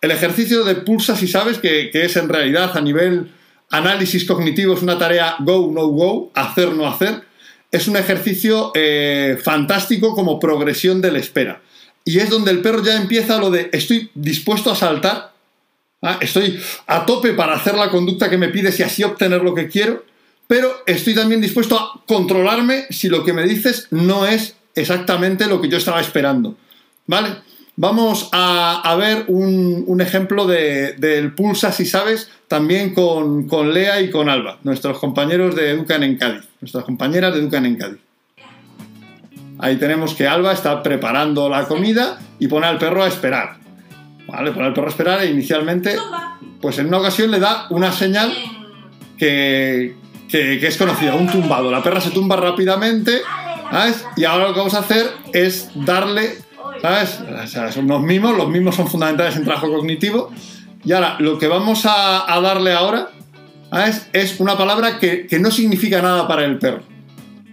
El 0.00 0.12
ejercicio 0.12 0.64
de 0.64 0.76
pulsa, 0.76 1.14
si 1.14 1.28
sabes, 1.28 1.58
que, 1.58 1.90
es 1.92 2.16
en 2.16 2.30
realidad 2.30 2.74
a 2.74 2.80
nivel 2.80 3.30
análisis 3.68 4.24
cognitivo, 4.24 4.72
es 4.72 4.82
una 4.82 4.98
tarea 4.98 5.36
go, 5.40 5.70
no 5.72 5.88
go, 5.88 6.32
hacer, 6.34 6.72
no 6.72 6.88
hacer, 6.88 7.22
es 7.70 7.88
un 7.88 7.96
ejercicio 7.96 8.72
eh, 8.74 9.38
fantástico 9.42 10.14
como 10.14 10.40
progresión 10.40 11.00
de 11.00 11.12
la 11.12 11.18
espera. 11.18 11.62
Y 12.04 12.18
es 12.18 12.30
donde 12.30 12.50
el 12.50 12.60
perro 12.60 12.82
ya 12.82 12.96
empieza 12.96 13.38
lo 13.38 13.50
de 13.50 13.70
estoy 13.72 14.10
dispuesto 14.14 14.70
a 14.70 14.76
saltar 14.76 15.30
Ah, 16.02 16.18
estoy 16.20 16.58
a 16.86 17.04
tope 17.04 17.34
para 17.34 17.54
hacer 17.54 17.74
la 17.74 17.90
conducta 17.90 18.30
que 18.30 18.38
me 18.38 18.48
pides 18.48 18.80
y 18.80 18.82
así 18.82 19.04
obtener 19.04 19.42
lo 19.42 19.54
que 19.54 19.68
quiero, 19.68 20.02
pero 20.46 20.82
estoy 20.86 21.14
también 21.14 21.42
dispuesto 21.42 21.78
a 21.78 22.02
controlarme 22.06 22.86
si 22.88 23.08
lo 23.08 23.22
que 23.22 23.34
me 23.34 23.44
dices 23.44 23.86
no 23.90 24.24
es 24.24 24.56
exactamente 24.74 25.46
lo 25.46 25.60
que 25.60 25.68
yo 25.68 25.76
estaba 25.76 26.00
esperando. 26.00 26.56
¿Vale? 27.06 27.36
Vamos 27.82 28.28
a, 28.32 28.94
ver 28.98 29.24
un, 29.28 30.02
ejemplo 30.02 30.46
del 30.46 31.32
Pulsa, 31.32 31.72
si 31.72 31.86
sabes, 31.86 32.30
también 32.46 32.92
con, 32.92 33.72
Lea 33.72 34.02
y 34.02 34.10
con 34.10 34.28
Alba, 34.28 34.58
nuestros 34.64 34.98
compañeros 34.98 35.56
de 35.56 35.70
Educan 35.70 36.02
en 36.02 36.18
Cádiz, 36.18 36.46
nuestras 36.60 36.84
compañeras 36.84 37.32
de 37.32 37.40
Educan 37.40 37.64
en 37.64 37.76
Cádiz. 37.78 38.00
Ahí 39.58 39.76
tenemos 39.76 40.12
que 40.12 40.28
Alba 40.28 40.52
está 40.52 40.82
preparando 40.82 41.48
la 41.48 41.66
comida 41.66 42.18
y 42.38 42.48
pone 42.48 42.66
al 42.66 42.76
perro 42.76 43.02
a 43.02 43.08
esperar. 43.08 43.56
¿vale? 44.26 44.52
Para 44.52 44.66
el 44.66 44.74
perro 44.74 44.88
esperar 44.90 45.22
e 45.22 45.30
inicialmente, 45.30 45.96
pues 46.60 46.78
en 46.80 46.88
una 46.88 46.98
ocasión 46.98 47.30
le 47.30 47.40
da 47.40 47.66
una 47.70 47.92
señal 47.92 48.30
que, 49.16 49.96
es 50.30 50.76
conocida, 50.76 51.14
un 51.14 51.28
tumbado. 51.28 51.70
La 51.70 51.82
perra 51.82 52.02
se 52.02 52.10
tumba 52.10 52.36
rápidamente, 52.36 53.22
¿sabes? 53.70 54.04
Y 54.18 54.26
ahora 54.26 54.48
lo 54.48 54.52
que 54.52 54.58
vamos 54.58 54.74
a 54.74 54.80
hacer 54.80 55.06
es 55.32 55.70
darle, 55.74 56.36
¿sabes? 56.80 57.74
son 57.74 57.86
los 57.86 58.02
mismos, 58.02 58.36
los 58.36 58.48
mismos 58.48 58.74
son 58.74 58.88
fundamentales 58.88 59.36
en 59.36 59.44
trabajo 59.44 59.70
cognitivo. 59.70 60.32
Y 60.84 60.92
ahora, 60.92 61.16
lo 61.18 61.38
que 61.38 61.46
vamos 61.46 61.82
a, 61.84 62.40
darle 62.42 62.72
ahora 62.72 63.10
es, 63.86 64.08
es, 64.12 64.40
una 64.40 64.56
palabra 64.56 64.98
que, 64.98 65.26
que 65.26 65.38
no 65.38 65.50
significa 65.50 66.00
nada 66.00 66.26
para 66.26 66.44
el 66.44 66.58
perro. 66.58 66.82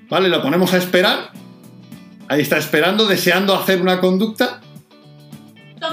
¿Vale? 0.09 0.29
Lo 0.29 0.41
ponemos 0.41 0.73
a 0.73 0.77
esperar. 0.77 1.31
Ahí 2.29 2.41
está 2.41 2.57
esperando, 2.57 3.05
deseando 3.05 3.53
hacer 3.53 3.81
una 3.81 3.99
conducta. 3.99 4.61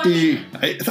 Y. 0.05 0.39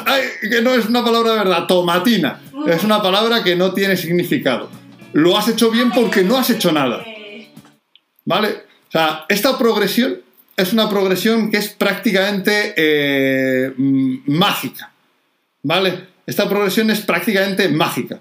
Ay, 0.05 0.21
que 0.49 0.61
no 0.61 0.73
es 0.73 0.85
una 0.85 1.03
palabra 1.03 1.31
de 1.31 1.37
verdad, 1.37 1.67
tomatina. 1.67 2.41
Es 2.67 2.83
una 2.83 3.01
palabra 3.01 3.43
que 3.43 3.55
no 3.55 3.73
tiene 3.73 3.97
significado. 3.97 4.69
Lo 5.13 5.37
has 5.37 5.47
hecho 5.47 5.69
bien 5.69 5.91
porque 5.91 6.23
no 6.23 6.37
has 6.37 6.49
hecho 6.49 6.71
nada. 6.71 7.03
¿Vale? 8.25 8.49
O 8.87 8.91
sea, 8.91 9.25
esta 9.27 9.57
progresión 9.57 10.19
es 10.55 10.73
una 10.73 10.89
progresión 10.89 11.49
que 11.49 11.57
es 11.57 11.69
prácticamente 11.69 12.73
eh, 12.75 13.73
mágica. 13.77 14.91
¿Vale? 15.63 16.07
Esta 16.25 16.47
progresión 16.47 16.89
es 16.89 17.01
prácticamente 17.01 17.69
mágica. 17.69 18.19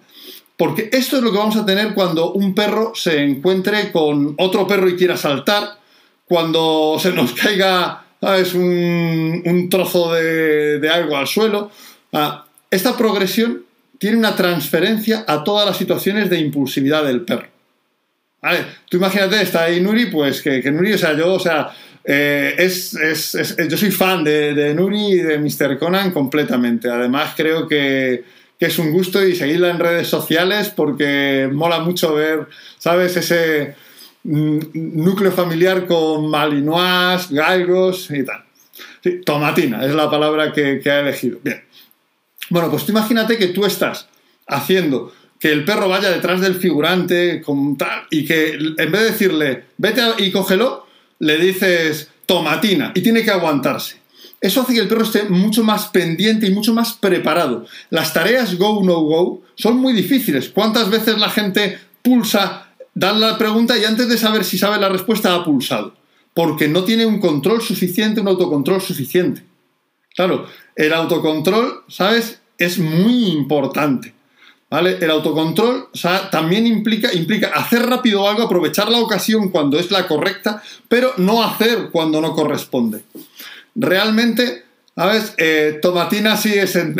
Porque 0.57 0.90
esto 0.92 1.16
es 1.16 1.23
lo 1.23 1.33
que 1.33 1.38
vamos 1.38 1.57
a 1.57 1.66
tener 1.66 1.95
cuando 1.95 2.33
un 2.33 2.55
perro 2.55 2.92
se 2.95 3.23
encuentre 3.23 3.90
con 3.90 4.35
otro 4.38 4.66
perro 4.66 4.88
y 4.88 4.97
quiera 4.97 5.16
saltar, 5.16 5.79
cuando 6.25 6.97
se 7.01 7.12
nos 7.12 7.33
caiga 7.35 8.03
¿sabes? 8.23 8.55
Un, 8.55 9.68
trozo 9.68 10.14
de, 10.14 10.88
algo 10.88 11.16
al 11.16 11.27
suelo. 11.27 11.71
Ah, 12.12 12.47
esta 12.71 12.97
progresión 12.97 13.64
tiene 13.99 14.16
una 14.16 14.37
transferencia 14.37 15.25
a 15.27 15.42
todas 15.42 15.66
las 15.66 15.77
situaciones 15.77 16.31
de 16.31 16.38
impulsividad 16.38 17.05
del 17.05 17.23
perro. 17.23 17.49
¿Vale? 18.40 18.64
Tú 18.88 18.97
imagínate, 18.97 19.42
está 19.42 19.64
ahí 19.64 19.81
Nuri, 19.81 20.07
pues 20.07 20.40
que, 20.40 20.62
Nuri, 20.71 20.92
o 20.92 20.99
sea, 20.99 21.16
yo, 21.16 21.35
o 21.35 21.40
sea, 21.40 21.71
eh, 22.05 22.55
es, 22.59 22.97
yo 23.69 23.77
soy 23.77 23.91
fan 23.91 24.25
de, 24.25 24.55
de, 24.55 24.75
Nuri 24.75 25.12
y 25.12 25.19
de 25.19 25.38
Mr. 25.38 25.79
Conan 25.79 26.11
completamente. 26.11 26.91
Además, 26.91 27.35
creo 27.37 27.69
que, 27.69 28.25
que, 28.59 28.67
es 28.67 28.79
un 28.79 28.91
gusto 28.93 29.25
y 29.25 29.37
seguirla 29.37 29.71
en 29.71 29.79
redes 29.79 30.09
sociales 30.09 30.73
porque 30.75 31.49
mola 31.53 31.81
mucho 31.81 32.15
ver, 32.15 32.49
¿sabes? 32.79 33.17
Ese 33.17 33.77
mm, 34.25 34.59
núcleo 34.73 35.31
familiar 35.31 35.87
con 35.87 36.29
malinois, 36.29 37.31
galgos 37.31 38.11
y 38.11 38.25
tal. 38.25 38.45
tomatina 39.25 39.85
es 39.85 39.95
la 39.95 40.11
palabra 40.11 40.53
que, 40.53 40.81
ha 40.87 41.01
elegido. 41.01 41.38
Bien. 41.43 41.62
Bueno, 42.51 42.71
pues 42.71 42.88
imagínate 42.88 43.38
que 43.38 43.49
tú 43.49 43.65
estás 43.65 44.09
haciendo 44.49 45.12
que 45.38 45.51
el 45.53 45.65
perro 45.65 45.88
vaya 45.88 46.11
detrás 46.11 46.41
del 46.41 46.57
figurante 46.57 47.43
y 48.11 48.25
que 48.25 48.55
en 48.55 48.93
vez 48.93 49.01
de 49.01 49.11
decirle, 49.11 49.65
vete 49.77 50.01
y 50.19 50.31
cógelo, 50.31 50.87
le 51.22 51.38
dices 51.38 52.08
tomatina 52.26 52.90
y 52.96 53.00
tiene 53.00 53.22
que 53.22 53.30
aguantarse. 53.30 53.96
Eso 54.40 54.62
hace 54.62 54.74
que 54.74 54.80
el 54.80 54.88
perro 54.88 55.04
esté 55.04 55.22
mucho 55.28 55.62
más 55.62 55.87
pendiente 55.87 56.48
y 56.48 56.50
mucho 56.50 56.74
más 56.74 56.94
preparado. 56.94 57.64
Las 57.90 58.12
tareas 58.12 58.58
go, 58.58 58.82
no 58.82 59.00
go 59.02 59.42
son 59.54 59.76
muy 59.76 59.92
difíciles. 59.92 60.48
¿Cuántas 60.48 60.90
veces 60.90 61.18
la 61.18 61.30
gente 61.30 61.78
pulsa, 62.02 62.72
da 62.92 63.12
la 63.12 63.38
pregunta 63.38 63.78
y 63.78 63.85
antes 63.85 64.08
de 64.08 64.18
saber 64.18 64.44
si 64.44 64.58
sabe 64.58 64.80
la 64.80 64.88
respuesta 64.88 65.32
ha 65.32 65.44
pulsado? 65.44 65.94
Porque 66.35 66.66
no 66.66 66.82
tiene 66.82 67.06
un 67.06 67.20
control 67.20 67.62
suficiente, 67.62 68.20
un 68.20 68.26
autocontrol 68.26 68.82
suficiente. 68.82 69.44
Claro, 70.16 70.48
el 70.74 70.92
autocontrol, 70.92 71.85
¿sabes? 71.87 72.40
Es 72.58 72.78
muy 72.80 73.26
importante. 73.26 74.12
¿Vale? 74.72 74.96
El 75.02 75.11
autocontrol 75.11 75.90
también 76.30 76.66
implica, 76.66 77.12
implica 77.12 77.48
hacer 77.48 77.82
rápido 77.85 78.26
algo, 78.26 78.44
aprovechar 78.44 78.90
la 78.90 79.00
ocasión 79.00 79.50
cuando 79.50 79.78
es 79.78 79.90
la 79.90 80.08
correcta, 80.08 80.62
pero 80.88 81.12
no 81.18 81.42
hacer 81.42 81.90
cuando 81.92 82.22
no 82.22 82.32
corresponde. 82.32 83.02
Realmente, 83.74 84.64
¿sabes? 84.96 85.35
Eh, 85.37 85.78
tomatina 85.82 86.38
sí 86.38 86.54
es, 86.54 86.74
eh, 86.76 86.94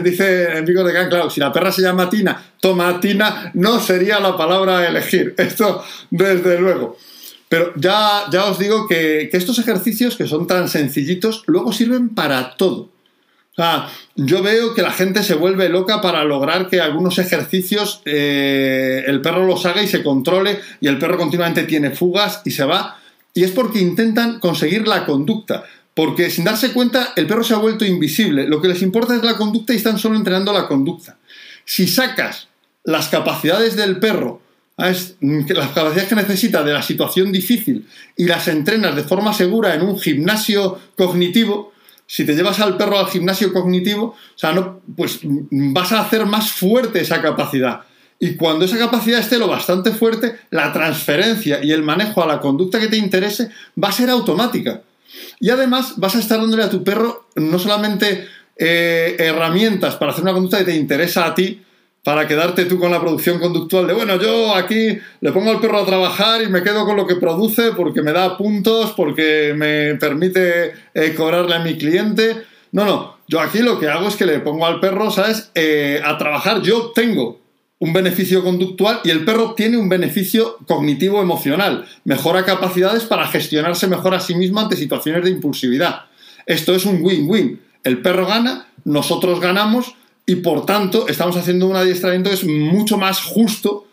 dice 0.04 0.56
Enrico 0.56 0.84
de 0.84 0.92
Can, 0.92 1.08
claro, 1.08 1.28
si 1.28 1.40
la 1.40 1.52
perra 1.52 1.72
se 1.72 1.82
llama 1.82 2.08
Tina, 2.08 2.52
tomatina 2.60 3.50
no 3.54 3.80
sería 3.80 4.20
la 4.20 4.36
palabra 4.36 4.78
a 4.78 4.86
elegir. 4.86 5.34
Esto, 5.36 5.82
desde 6.10 6.60
luego. 6.60 6.96
Pero 7.48 7.72
ya, 7.74 8.26
ya 8.30 8.44
os 8.44 8.56
digo 8.60 8.86
que 8.86 9.30
estos 9.32 9.58
ejercicios, 9.58 10.16
que 10.16 10.28
son 10.28 10.46
tan 10.46 10.68
sencillitos, 10.68 11.42
luego 11.48 11.72
sirven 11.72 12.10
para 12.10 12.54
todo. 12.54 12.95
O 13.58 13.62
sea, 13.62 13.88
yo 14.16 14.42
veo 14.42 14.74
que 14.74 14.82
la 14.82 14.90
gente 14.90 15.22
se 15.22 15.32
vuelve 15.32 15.70
loca 15.70 16.02
para 16.02 16.22
lograr 16.24 16.68
que 16.68 16.82
algunos 16.82 17.18
ejercicios 17.18 18.02
eh, 18.04 19.02
el 19.06 19.22
perro 19.22 19.46
los 19.46 19.64
haga 19.64 19.82
y 19.82 19.88
se 19.88 20.02
controle 20.02 20.60
y 20.78 20.88
el 20.88 20.98
perro 20.98 21.16
continuamente 21.16 21.62
tiene 21.62 21.90
fugas 21.90 22.42
y 22.44 22.50
se 22.50 22.64
va. 22.64 22.98
Y 23.32 23.44
es 23.44 23.52
porque 23.52 23.78
intentan 23.78 24.40
conseguir 24.40 24.86
la 24.86 25.06
conducta. 25.06 25.64
Porque 25.94 26.28
sin 26.28 26.44
darse 26.44 26.74
cuenta 26.74 27.14
el 27.16 27.26
perro 27.26 27.42
se 27.42 27.54
ha 27.54 27.58
vuelto 27.58 27.86
invisible. 27.86 28.46
Lo 28.46 28.60
que 28.60 28.68
les 28.68 28.82
importa 28.82 29.16
es 29.16 29.22
la 29.22 29.38
conducta 29.38 29.72
y 29.72 29.76
están 29.76 29.98
solo 29.98 30.16
entrenando 30.16 30.52
la 30.52 30.68
conducta. 30.68 31.16
Si 31.64 31.88
sacas 31.88 32.48
las 32.84 33.08
capacidades 33.08 33.74
del 33.74 33.98
perro, 33.98 34.42
las 34.76 35.16
capacidades 35.74 36.04
que 36.04 36.14
necesita 36.14 36.62
de 36.62 36.74
la 36.74 36.82
situación 36.82 37.32
difícil 37.32 37.86
y 38.18 38.26
las 38.26 38.48
entrenas 38.48 38.94
de 38.94 39.04
forma 39.04 39.32
segura 39.32 39.74
en 39.74 39.80
un 39.80 39.98
gimnasio 39.98 40.78
cognitivo, 40.94 41.72
si 42.06 42.24
te 42.24 42.34
llevas 42.34 42.60
al 42.60 42.76
perro 42.76 42.98
al 42.98 43.08
gimnasio 43.08 43.52
cognitivo, 43.52 44.04
o 44.04 44.38
sea, 44.38 44.52
no, 44.52 44.80
pues 44.96 45.20
vas 45.22 45.92
a 45.92 46.00
hacer 46.00 46.26
más 46.26 46.52
fuerte 46.52 47.00
esa 47.00 47.20
capacidad. 47.20 47.80
Y 48.18 48.36
cuando 48.36 48.64
esa 48.64 48.78
capacidad 48.78 49.20
esté 49.20 49.38
lo 49.38 49.48
bastante 49.48 49.90
fuerte, 49.90 50.38
la 50.50 50.72
transferencia 50.72 51.62
y 51.62 51.72
el 51.72 51.82
manejo 51.82 52.22
a 52.22 52.26
la 52.26 52.40
conducta 52.40 52.80
que 52.80 52.88
te 52.88 52.96
interese 52.96 53.50
va 53.82 53.88
a 53.88 53.92
ser 53.92 54.08
automática. 54.08 54.82
Y 55.40 55.50
además 55.50 55.94
vas 55.96 56.16
a 56.16 56.20
estar 56.20 56.40
dándole 56.40 56.62
a 56.62 56.70
tu 56.70 56.82
perro 56.82 57.28
no 57.34 57.58
solamente 57.58 58.26
eh, 58.56 59.16
herramientas 59.18 59.96
para 59.96 60.12
hacer 60.12 60.22
una 60.22 60.32
conducta 60.32 60.58
que 60.58 60.64
te 60.64 60.76
interesa 60.76 61.26
a 61.26 61.34
ti, 61.34 61.62
para 62.06 62.28
quedarte 62.28 62.66
tú 62.66 62.78
con 62.78 62.92
la 62.92 63.00
producción 63.00 63.40
conductual 63.40 63.88
de, 63.88 63.92
bueno, 63.92 64.16
yo 64.22 64.54
aquí 64.54 64.96
le 65.20 65.32
pongo 65.32 65.50
al 65.50 65.58
perro 65.58 65.80
a 65.80 65.84
trabajar 65.84 66.40
y 66.40 66.46
me 66.46 66.62
quedo 66.62 66.84
con 66.84 66.96
lo 66.96 67.04
que 67.04 67.16
produce 67.16 67.72
porque 67.72 68.00
me 68.00 68.12
da 68.12 68.38
puntos, 68.38 68.92
porque 68.92 69.54
me 69.56 69.96
permite 69.96 70.72
eh, 70.94 71.14
cobrarle 71.16 71.56
a 71.56 71.58
mi 71.58 71.76
cliente. 71.76 72.44
No, 72.70 72.84
no, 72.84 73.16
yo 73.26 73.40
aquí 73.40 73.58
lo 73.58 73.80
que 73.80 73.88
hago 73.88 74.06
es 74.06 74.14
que 74.14 74.24
le 74.24 74.38
pongo 74.38 74.66
al 74.66 74.78
perro, 74.78 75.10
¿sabes? 75.10 75.50
Eh, 75.56 76.00
a 76.04 76.16
trabajar. 76.16 76.62
Yo 76.62 76.92
tengo 76.94 77.40
un 77.80 77.92
beneficio 77.92 78.44
conductual 78.44 79.00
y 79.02 79.10
el 79.10 79.24
perro 79.24 79.54
tiene 79.54 79.76
un 79.76 79.88
beneficio 79.88 80.58
cognitivo 80.68 81.20
emocional. 81.20 81.86
Mejora 82.04 82.44
capacidades 82.44 83.02
para 83.02 83.26
gestionarse 83.26 83.88
mejor 83.88 84.14
a 84.14 84.20
sí 84.20 84.36
mismo 84.36 84.60
ante 84.60 84.76
situaciones 84.76 85.24
de 85.24 85.30
impulsividad. 85.30 86.04
Esto 86.46 86.72
es 86.72 86.86
un 86.86 87.02
win-win. 87.02 87.60
El 87.82 88.00
perro 88.00 88.28
gana, 88.28 88.68
nosotros 88.84 89.40
ganamos 89.40 89.96
y 90.26 90.36
por 90.36 90.66
tanto 90.66 91.06
estamos 91.08 91.36
haciendo 91.36 91.68
un 91.68 91.76
adiestramiento 91.76 92.28
que 92.28 92.34
es 92.34 92.44
mucho 92.44 92.98
más 92.98 93.22
justo 93.22 93.86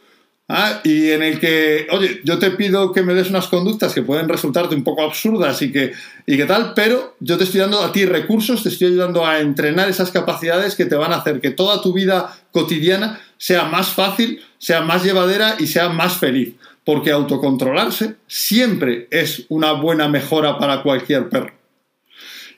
¿ah? 0.49 0.81
y 0.83 1.11
en 1.11 1.21
el 1.21 1.39
que, 1.39 1.87
oye, 1.91 2.21
yo 2.23 2.39
te 2.39 2.51
pido 2.51 2.91
que 2.91 3.03
me 3.03 3.13
des 3.13 3.29
unas 3.29 3.47
conductas 3.47 3.93
que 3.93 4.01
pueden 4.01 4.27
resultarte 4.27 4.73
un 4.73 4.83
poco 4.83 5.03
absurdas 5.03 5.61
y 5.61 5.71
que, 5.71 5.93
y 6.25 6.35
que 6.35 6.45
tal, 6.45 6.73
pero 6.75 7.15
yo 7.19 7.37
te 7.37 7.43
estoy 7.43 7.61
dando 7.61 7.79
a 7.79 7.91
ti 7.91 8.05
recursos, 8.05 8.63
te 8.63 8.69
estoy 8.69 8.87
ayudando 8.87 9.25
a 9.25 9.39
entrenar 9.39 9.89
esas 9.89 10.11
capacidades 10.11 10.75
que 10.75 10.85
te 10.85 10.95
van 10.95 11.13
a 11.13 11.17
hacer 11.17 11.39
que 11.39 11.51
toda 11.51 11.81
tu 11.81 11.93
vida 11.93 12.35
cotidiana 12.51 13.21
sea 13.37 13.65
más 13.65 13.89
fácil, 13.89 14.41
sea 14.57 14.81
más 14.81 15.03
llevadera 15.03 15.55
y 15.59 15.67
sea 15.67 15.89
más 15.89 16.17
feliz. 16.17 16.55
Porque 16.85 17.11
autocontrolarse 17.11 18.15
siempre 18.27 19.07
es 19.09 19.45
una 19.47 19.71
buena 19.71 20.09
mejora 20.09 20.57
para 20.57 20.83
cualquier 20.83 21.29
perro. 21.29 21.53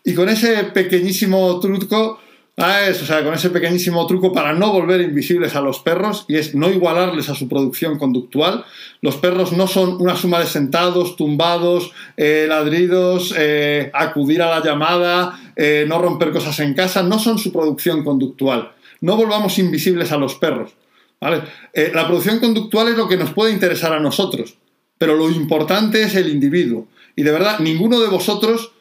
Y 0.03 0.15
con 0.15 0.29
ese 0.29 0.63
pequeñísimo 0.65 1.59
truco, 1.59 2.19
Ah, 2.57 2.87
es, 2.87 3.01
o 3.01 3.05
sea, 3.05 3.21
con 3.21 3.33
ese 3.33 3.49
pequeñísimo 3.49 4.07
truco 4.07 4.31
para 4.31 4.53
no 4.53 4.71
volver 4.71 5.01
invisibles 5.01 5.57
a 5.57 5.61
los 5.61 5.79
perros 5.79 6.23
y 6.29 6.37
es 6.37 6.55
no 6.55 6.69
igualarles 6.69 7.27
a 7.27 7.35
su 7.35 7.49
producción 7.49 7.97
conductual. 7.97 8.63
Los 9.01 9.17
perros 9.17 9.51
no 9.51 9.67
son 9.67 10.01
una 10.01 10.15
suma 10.15 10.39
de 10.39 10.45
sentados, 10.45 11.17
tumbados, 11.17 11.91
eh, 12.15 12.45
ladridos, 12.47 13.33
eh, 13.37 13.91
acudir 13.93 14.41
a 14.41 14.49
la 14.49 14.63
llamada, 14.63 15.37
eh, 15.57 15.83
no 15.85 15.99
romper 15.99 16.31
cosas 16.31 16.57
en 16.61 16.73
casa, 16.73 17.03
no 17.03 17.19
son 17.19 17.39
su 17.39 17.51
producción 17.51 18.05
conductual. 18.05 18.71
No 19.01 19.17
volvamos 19.17 19.59
invisibles 19.59 20.13
a 20.13 20.17
los 20.17 20.35
perros. 20.35 20.71
la 21.19 22.07
producción 22.07 22.39
conductual 22.39 22.87
es 22.87 22.97
lo 22.97 23.09
que 23.09 23.17
nos 23.17 23.31
puede 23.31 23.51
interesar 23.51 23.91
a 23.91 23.99
nosotros, 23.99 24.57
pero 24.97 25.15
lo 25.15 25.29
importante 25.29 26.03
es 26.03 26.15
el 26.15 26.29
individuo. 26.29 26.87
Y 27.17 27.23
de 27.23 27.31
verdad, 27.31 27.59
ninguno 27.59 27.99
de 27.99 28.07
vosotros 28.07 28.71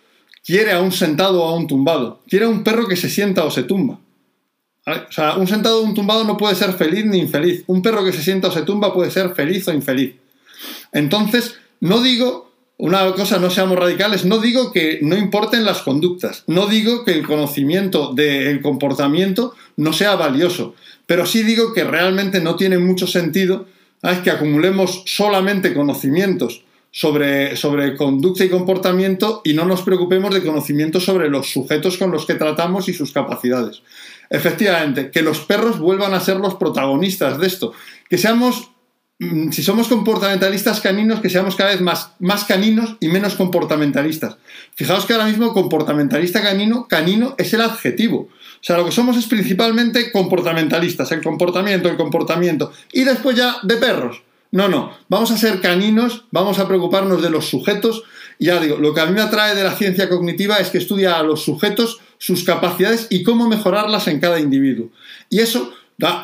quiere 0.44 0.72
a 0.72 0.80
un 0.80 0.92
sentado 0.92 1.42
o 1.42 1.48
a 1.48 1.56
un 1.56 1.66
tumbado, 1.66 2.20
quiere 2.28 2.44
a 2.44 2.48
un 2.48 2.62
perro 2.62 2.86
que 2.86 2.96
se 2.96 3.08
sienta 3.08 3.44
o 3.44 3.50
se 3.50 3.62
tumba. 3.62 3.98
O 4.86 5.12
sea, 5.12 5.36
un 5.36 5.46
sentado 5.46 5.80
o 5.80 5.82
un 5.82 5.94
tumbado 5.94 6.24
no 6.24 6.36
puede 6.36 6.54
ser 6.54 6.74
feliz 6.74 7.06
ni 7.06 7.18
infeliz. 7.18 7.64
Un 7.66 7.80
perro 7.80 8.04
que 8.04 8.12
se 8.12 8.22
sienta 8.22 8.48
o 8.48 8.52
se 8.52 8.62
tumba 8.62 8.92
puede 8.92 9.10
ser 9.10 9.34
feliz 9.34 9.66
o 9.66 9.72
infeliz. 9.72 10.14
Entonces, 10.92 11.56
no 11.80 12.02
digo, 12.02 12.52
una 12.76 13.12
cosa, 13.12 13.38
no 13.38 13.48
seamos 13.48 13.78
radicales, 13.78 14.26
no 14.26 14.38
digo 14.38 14.72
que 14.72 14.98
no 15.00 15.16
importen 15.16 15.64
las 15.64 15.80
conductas, 15.80 16.44
no 16.48 16.66
digo 16.66 17.04
que 17.04 17.12
el 17.12 17.26
conocimiento 17.26 18.12
del 18.12 18.60
comportamiento 18.60 19.54
no 19.76 19.92
sea 19.92 20.16
valioso, 20.16 20.74
pero 21.06 21.24
sí 21.24 21.42
digo 21.42 21.72
que 21.72 21.84
realmente 21.84 22.40
no 22.40 22.56
tiene 22.56 22.78
mucho 22.78 23.06
sentido 23.06 23.66
que 24.22 24.30
acumulemos 24.30 25.02
solamente 25.06 25.72
conocimientos 25.72 26.63
sobre, 26.96 27.56
sobre 27.56 27.96
conducta 27.96 28.44
y 28.44 28.48
comportamiento 28.48 29.40
y 29.42 29.52
no 29.52 29.64
nos 29.64 29.82
preocupemos 29.82 30.32
de 30.32 30.44
conocimiento 30.44 31.00
sobre 31.00 31.28
los 31.28 31.50
sujetos 31.50 31.98
con 31.98 32.12
los 32.12 32.24
que 32.24 32.34
tratamos 32.34 32.88
y 32.88 32.94
sus 32.94 33.10
capacidades. 33.10 33.82
Efectivamente, 34.30 35.10
que 35.10 35.22
los 35.22 35.40
perros 35.40 35.80
vuelvan 35.80 36.14
a 36.14 36.20
ser 36.20 36.36
los 36.36 36.54
protagonistas 36.54 37.40
de 37.40 37.48
esto, 37.48 37.72
que 38.08 38.16
seamos, 38.16 38.70
mm, 39.18 39.50
si 39.50 39.64
somos 39.64 39.88
comportamentalistas 39.88 40.80
caninos, 40.80 41.18
que 41.18 41.30
seamos 41.30 41.56
cada 41.56 41.70
vez 41.70 41.80
más, 41.80 42.12
más 42.20 42.44
caninos 42.44 42.96
y 43.00 43.08
menos 43.08 43.34
comportamentalistas. 43.34 44.36
Fijaos 44.76 45.04
que 45.04 45.14
ahora 45.14 45.26
mismo 45.26 45.52
comportamentalista 45.52 46.42
canino, 46.42 46.86
canino 46.86 47.34
es 47.38 47.52
el 47.54 47.62
adjetivo. 47.62 48.28
O 48.28 48.66
sea, 48.66 48.76
lo 48.76 48.84
que 48.84 48.92
somos 48.92 49.16
es 49.16 49.26
principalmente 49.26 50.12
comportamentalistas, 50.12 51.10
el 51.10 51.24
comportamiento, 51.24 51.88
el 51.88 51.96
comportamiento. 51.96 52.70
Y 52.92 53.02
después 53.02 53.36
ya 53.36 53.56
de 53.64 53.78
perros. 53.78 54.22
No, 54.54 54.68
no, 54.68 54.96
vamos 55.08 55.32
a 55.32 55.36
ser 55.36 55.60
caninos, 55.60 56.26
vamos 56.30 56.60
a 56.60 56.68
preocuparnos 56.68 57.20
de 57.20 57.28
los 57.28 57.46
sujetos. 57.46 58.04
Ya 58.38 58.60
digo, 58.60 58.76
lo 58.76 58.94
que 58.94 59.00
a 59.00 59.06
mí 59.06 59.12
me 59.12 59.20
atrae 59.20 59.56
de 59.56 59.64
la 59.64 59.74
ciencia 59.74 60.08
cognitiva 60.08 60.58
es 60.58 60.70
que 60.70 60.78
estudia 60.78 61.18
a 61.18 61.24
los 61.24 61.42
sujetos, 61.42 61.98
sus 62.18 62.44
capacidades 62.44 63.08
y 63.10 63.24
cómo 63.24 63.48
mejorarlas 63.48 64.06
en 64.06 64.20
cada 64.20 64.38
individuo. 64.38 64.90
Y 65.28 65.40
eso 65.40 65.74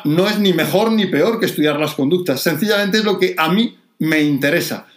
no 0.05 0.29
es 0.29 0.39
ni 0.39 0.53
mejor 0.53 0.93
ni 0.93 1.07
peor 1.07 1.41
que 1.41 1.45
estudiar 1.45 1.77
las 1.77 1.93
conductas, 1.93 2.41
sencillamente 2.41 2.99
es 2.99 3.03
lo 3.03 3.19
que 3.19 3.35
a 3.37 3.49
mí 3.49 3.77
me 3.99 4.21
interesa 4.21 4.87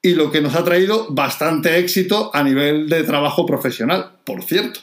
y 0.00 0.14
lo 0.14 0.30
que 0.30 0.40
nos 0.40 0.54
ha 0.54 0.62
traído 0.62 1.08
bastante 1.10 1.78
éxito 1.80 2.30
a 2.32 2.44
nivel 2.44 2.88
de 2.88 3.02
trabajo 3.02 3.44
profesional, 3.46 4.12
por 4.22 4.44
cierto. 4.44 4.78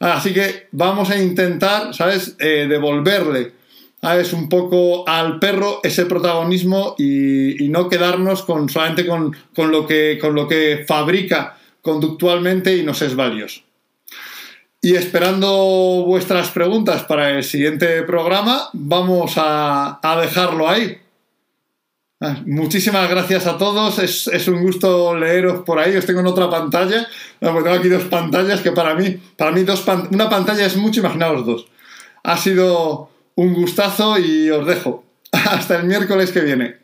Así 0.00 0.34
que 0.34 0.68
vamos 0.72 1.08
a 1.08 1.16
intentar, 1.16 1.94
¿sabes?, 1.94 2.36
eh, 2.38 2.66
devolverle, 2.68 3.61
¿sabes?, 4.02 4.32
un 4.32 4.48
poco 4.48 5.08
al 5.08 5.38
perro 5.38 5.80
ese 5.82 6.06
protagonismo 6.06 6.96
y, 6.98 7.68
no 7.68 7.88
quedarnos 7.88 8.42
con, 8.42 8.68
solamente 8.68 9.06
con, 9.06 9.32
lo 9.56 9.86
que, 9.86 10.18
con 10.20 10.34
lo 10.34 10.46
que 10.46 10.84
fabrica 10.86 11.56
conductualmente 11.80 12.76
y 12.76 12.82
nos 12.82 13.00
es 13.00 13.14
valioso. 13.14 13.62
Y 14.80 14.96
esperando 14.96 16.02
vuestras 16.04 16.50
preguntas 16.50 17.04
para 17.04 17.30
el 17.30 17.44
siguiente 17.44 18.02
programa, 18.02 18.68
vamos 18.72 19.34
a, 19.36 20.00
dejarlo 20.20 20.68
ahí. 20.68 20.98
Ah, 22.20 22.36
muchísimas 22.44 23.08
gracias 23.08 23.46
a 23.46 23.56
todos, 23.56 23.98
es, 24.00 24.48
un 24.48 24.62
gusto 24.62 25.16
leeros 25.16 25.62
por 25.64 25.78
ahí, 25.78 25.96
os 25.96 26.04
tengo 26.04 26.20
en 26.20 26.26
otra 26.26 26.50
pantalla, 26.50 27.06
tengo 27.40 27.68
aquí 27.70 27.88
dos 27.88 28.04
pantallas 28.04 28.60
que 28.60 28.70
para 28.72 28.94
mí, 28.94 29.18
para 29.36 29.50
mí 29.50 29.62
dos 29.62 29.84
una 30.10 30.28
pantalla 30.28 30.66
es 30.66 30.76
mucho, 30.76 31.00
imaginaos 31.00 31.46
dos. 31.46 31.66
Ha 32.24 32.36
sido 32.36 33.11
un 33.34 33.54
gustazo 33.54 34.18
y 34.18 34.50
os 34.50 34.66
dejo. 34.66 35.04
Hasta 35.32 35.78
el 35.78 35.84
miércoles 35.86 36.32
que 36.32 36.40
viene. 36.40 36.76